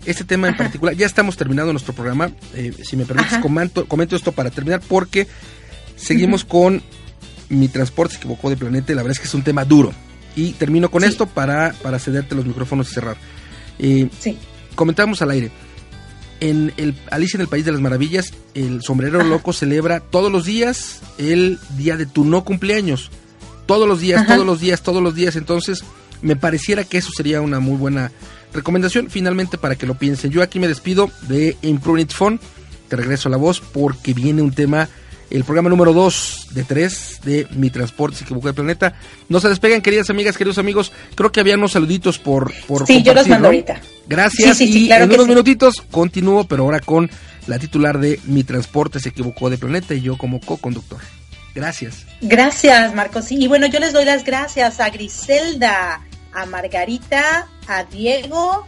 este 0.06 0.24
tema 0.24 0.48
en 0.48 0.56
particular, 0.56 0.94
ya 0.94 1.04
estamos 1.04 1.37
terminando 1.37 1.74
nuestro 1.74 1.92
programa. 1.92 2.30
eh, 2.54 2.72
si 2.82 2.96
me 2.96 3.04
permites, 3.04 3.37
comento, 3.37 3.87
comento 3.87 4.16
esto 4.16 4.32
para 4.32 4.48
terminar 4.48 4.80
porque 4.88 5.26
seguimos 5.94 6.42
con 6.42 6.82
mi 7.50 7.68
transporte 7.68 8.14
se 8.14 8.18
equivocó 8.18 8.48
de 8.48 8.56
planeta. 8.56 8.92
y 8.92 8.94
La 8.94 9.02
verdad 9.02 9.12
es 9.12 9.20
que 9.20 9.26
es 9.26 9.35
un 9.35 9.42
tema 9.42 9.66
duro. 9.66 9.92
Y 10.37 10.53
termino 10.53 10.90
con 10.90 11.03
esto 11.03 11.27
para, 11.27 11.72
para 11.83 11.99
cederte 11.99 12.35
los 12.37 12.46
micrófonos 12.46 12.90
y 12.90 12.94
cerrar. 12.94 13.16
Eh, 13.79 14.09
Comentamos 14.77 15.22
al 15.22 15.31
aire. 15.31 15.51
En 16.38 16.72
el 16.77 16.94
Alicia 17.11 17.38
en 17.38 17.40
el 17.40 17.49
País 17.49 17.64
de 17.64 17.72
las 17.72 17.81
Maravillas, 17.81 18.35
el 18.55 18.83
sombrero 18.83 19.25
loco 19.25 19.55
celebra 19.55 20.01
todos 20.01 20.31
los 20.31 20.44
días 20.44 21.01
el 21.16 21.59
día 21.79 21.96
de 21.96 22.05
tu 22.05 22.25
no 22.25 22.44
cumpleaños. 22.44 23.11
Todos 23.64 23.88
los 23.88 24.01
días, 24.01 24.20
Ajá. 24.22 24.35
todos 24.35 24.46
los 24.46 24.61
días, 24.61 24.83
todos 24.83 25.03
los 25.03 25.14
días. 25.14 25.35
Entonces, 25.37 25.83
me 26.20 26.37
pareciera 26.37 26.85
que 26.85 26.99
eso 26.99 27.11
sería 27.16 27.40
una 27.40 27.59
muy 27.59 27.77
buena 27.79 28.12
recomendación. 28.53 29.09
Finalmente, 29.09 29.57
para 29.57 29.77
que 29.77 29.87
lo 29.87 29.94
piensen. 29.99 30.31
Yo 30.31 30.42
aquí 30.42 30.59
me 30.61 30.68
despido 30.68 31.11
de 31.22 31.57
Improve 31.62 32.03
It 32.03 32.12
Fun. 32.12 32.38
Te 32.88 32.96
regreso 32.96 33.31
la 33.31 33.38
voz 33.38 33.61
porque 33.61 34.12
viene 34.12 34.42
un 34.42 34.53
tema, 34.53 34.88
el 35.31 35.45
programa 35.45 35.69
número 35.69 35.93
2 35.93 36.49
de 36.53 36.65
3 36.65 37.21
de 37.25 37.47
Mi 37.51 37.71
Transporte 37.71 38.19
se 38.19 38.25
equivocó 38.25 38.49
de 38.49 38.55
planeta. 38.55 38.95
No 39.29 39.41
se 39.41 39.49
despeguen, 39.49 39.83
queridas 39.83 40.11
amigas, 40.11 40.37
queridos 40.37 40.59
amigos. 40.59 40.93
Creo 41.15 41.33
que 41.33 41.41
había 41.41 41.57
unos 41.57 41.73
saluditos 41.73 42.19
por, 42.19 42.53
por 42.67 42.87
Sí, 42.87 43.03
yo 43.03 43.15
los 43.15 43.29
mando 43.29 43.49
ahorita. 43.49 43.81
Gracias. 44.07 44.57
Sí, 44.57 44.67
sí, 44.67 44.73
sí, 44.73 44.85
y 44.85 44.87
claro 44.87 45.05
en 45.05 45.12
unos 45.12 45.29
minutitos 45.29 45.83
continúo, 45.91 46.45
pero 46.45 46.65
ahora 46.65 46.81
con 46.81 47.11
la 47.47 47.59
titular 47.59 47.99
de 47.99 48.21
Mi 48.25 48.45
Transporte 48.45 49.01
se 49.01 49.09
equivocó 49.09 49.51
de 49.51 49.59
planeta 49.59 49.95
y 49.95 50.03
yo 50.03 50.17
como 50.17 50.41
co-conductor. 50.41 51.01
Gracias. 51.55 52.05
Gracias, 52.21 52.95
Marcos. 52.95 53.33
Y 53.33 53.49
bueno, 53.49 53.67
yo 53.67 53.81
les 53.81 53.93
doy 53.93 54.05
las 54.05 54.25
gracias 54.25 54.79
a 54.79 54.91
Griselda, 54.91 56.03
a 56.35 56.47
Margarita, 56.47 57.49
a 57.67 57.85
Diego, 57.85 58.67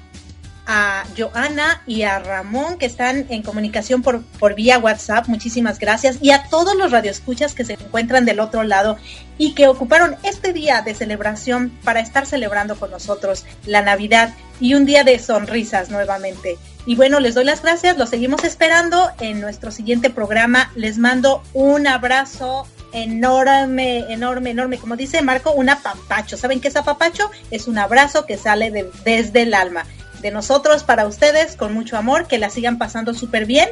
a 0.70 1.04
Joana 1.16 1.82
y 1.86 2.02
a 2.02 2.18
Ramón 2.18 2.76
que 2.78 2.84
están 2.86 3.24
en 3.30 3.42
comunicación 3.42 4.02
por, 4.02 4.22
por 4.22 4.54
vía 4.54 4.78
WhatsApp. 4.78 5.26
Muchísimas 5.26 5.78
gracias. 5.78 6.18
Y 6.20 6.30
a 6.30 6.44
todos 6.44 6.76
los 6.76 6.92
radioescuchas 6.92 7.54
que 7.54 7.64
se 7.64 7.72
encuentran 7.72 8.26
del 8.26 8.38
otro 8.38 8.62
lado 8.62 8.98
y 9.38 9.54
que 9.54 9.66
ocuparon 9.66 10.16
este 10.22 10.52
día 10.52 10.82
de 10.82 10.94
celebración 10.94 11.70
para 11.84 12.00
estar 12.00 12.26
celebrando 12.26 12.76
con 12.78 12.90
nosotros 12.90 13.46
la 13.64 13.80
Navidad 13.82 14.34
y 14.60 14.74
un 14.74 14.84
día 14.84 15.04
de 15.04 15.18
sonrisas 15.18 15.88
nuevamente. 15.88 16.58
Y 16.84 16.96
bueno, 16.96 17.18
les 17.18 17.34
doy 17.34 17.44
las 17.44 17.62
gracias, 17.62 17.96
los 17.96 18.10
seguimos 18.10 18.44
esperando 18.44 19.10
en 19.20 19.40
nuestro 19.40 19.70
siguiente 19.70 20.10
programa. 20.10 20.70
Les 20.74 20.98
mando 20.98 21.42
un 21.54 21.86
abrazo 21.86 22.66
enorme, 22.92 24.10
enorme, 24.12 24.50
enorme. 24.50 24.78
Como 24.78 24.96
dice 24.96 25.22
Marco, 25.22 25.52
un 25.52 25.68
apapacho. 25.68 26.36
¿Saben 26.36 26.60
qué 26.60 26.68
es 26.68 26.76
apapacho? 26.76 27.30
Es 27.50 27.68
un 27.68 27.78
abrazo 27.78 28.26
que 28.26 28.36
sale 28.36 28.70
de- 28.70 28.90
desde 29.04 29.42
el 29.42 29.54
alma. 29.54 29.84
De 30.20 30.30
nosotros 30.30 30.82
para 30.82 31.06
ustedes, 31.06 31.56
con 31.56 31.72
mucho 31.72 31.96
amor, 31.96 32.26
que 32.26 32.38
la 32.38 32.50
sigan 32.50 32.78
pasando 32.78 33.14
súper 33.14 33.46
bien. 33.46 33.68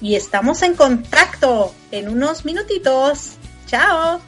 Y 0.00 0.14
estamos 0.14 0.62
en 0.62 0.74
contacto 0.74 1.74
en 1.90 2.08
unos 2.08 2.44
minutitos. 2.44 3.32
Chao. 3.66 4.20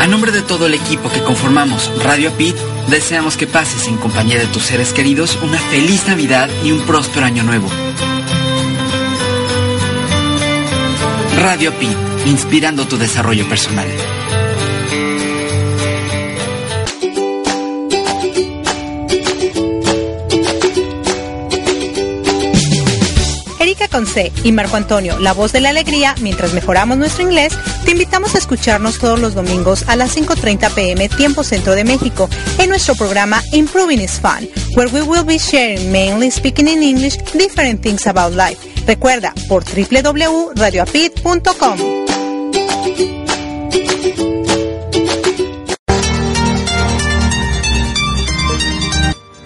A 0.00 0.06
nombre 0.06 0.32
de 0.32 0.40
todo 0.40 0.64
el 0.64 0.72
equipo 0.72 1.10
que 1.10 1.22
conformamos 1.22 1.92
Radio 2.02 2.32
Pit, 2.32 2.56
deseamos 2.88 3.36
que 3.36 3.46
pases 3.46 3.86
en 3.86 3.98
compañía 3.98 4.38
de 4.38 4.46
tus 4.46 4.62
seres 4.62 4.94
queridos 4.94 5.38
una 5.42 5.58
feliz 5.58 6.06
Navidad 6.08 6.48
y 6.64 6.72
un 6.72 6.80
próspero 6.86 7.26
año 7.26 7.42
nuevo. 7.42 7.68
Radio 11.40 11.72
Pit, 11.72 11.96
inspirando 12.26 12.86
tu 12.86 12.98
desarrollo 12.98 13.48
personal. 13.48 13.88
Erika 23.58 23.88
Conce 23.88 24.30
y 24.44 24.52
Marco 24.52 24.76
Antonio, 24.76 25.18
la 25.18 25.32
voz 25.32 25.52
de 25.52 25.60
la 25.60 25.70
alegría, 25.70 26.14
mientras 26.20 26.52
mejoramos 26.52 26.98
nuestro 26.98 27.22
inglés, 27.22 27.54
te 27.86 27.92
invitamos 27.92 28.34
a 28.34 28.38
escucharnos 28.38 28.98
todos 28.98 29.18
los 29.18 29.34
domingos 29.34 29.84
a 29.88 29.96
las 29.96 30.14
5.30 30.14 30.74
pm 30.74 31.08
tiempo 31.08 31.42
centro 31.42 31.74
de 31.74 31.84
México 31.84 32.28
en 32.58 32.68
nuestro 32.68 32.94
programa 32.96 33.42
Improving 33.52 34.02
is 34.02 34.20
Fun, 34.20 34.46
where 34.76 34.92
we 34.92 35.00
will 35.00 35.24
be 35.24 35.38
sharing 35.38 35.90
mainly 35.90 36.30
speaking 36.30 36.68
in 36.68 36.82
English 36.82 37.16
different 37.32 37.80
things 37.80 38.06
about 38.06 38.34
life. 38.34 38.69
Recuerda 38.90 39.32
por 39.48 39.62
www.radioapit.com. 39.62 42.09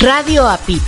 Radio 0.00 0.48
APIT, 0.48 0.80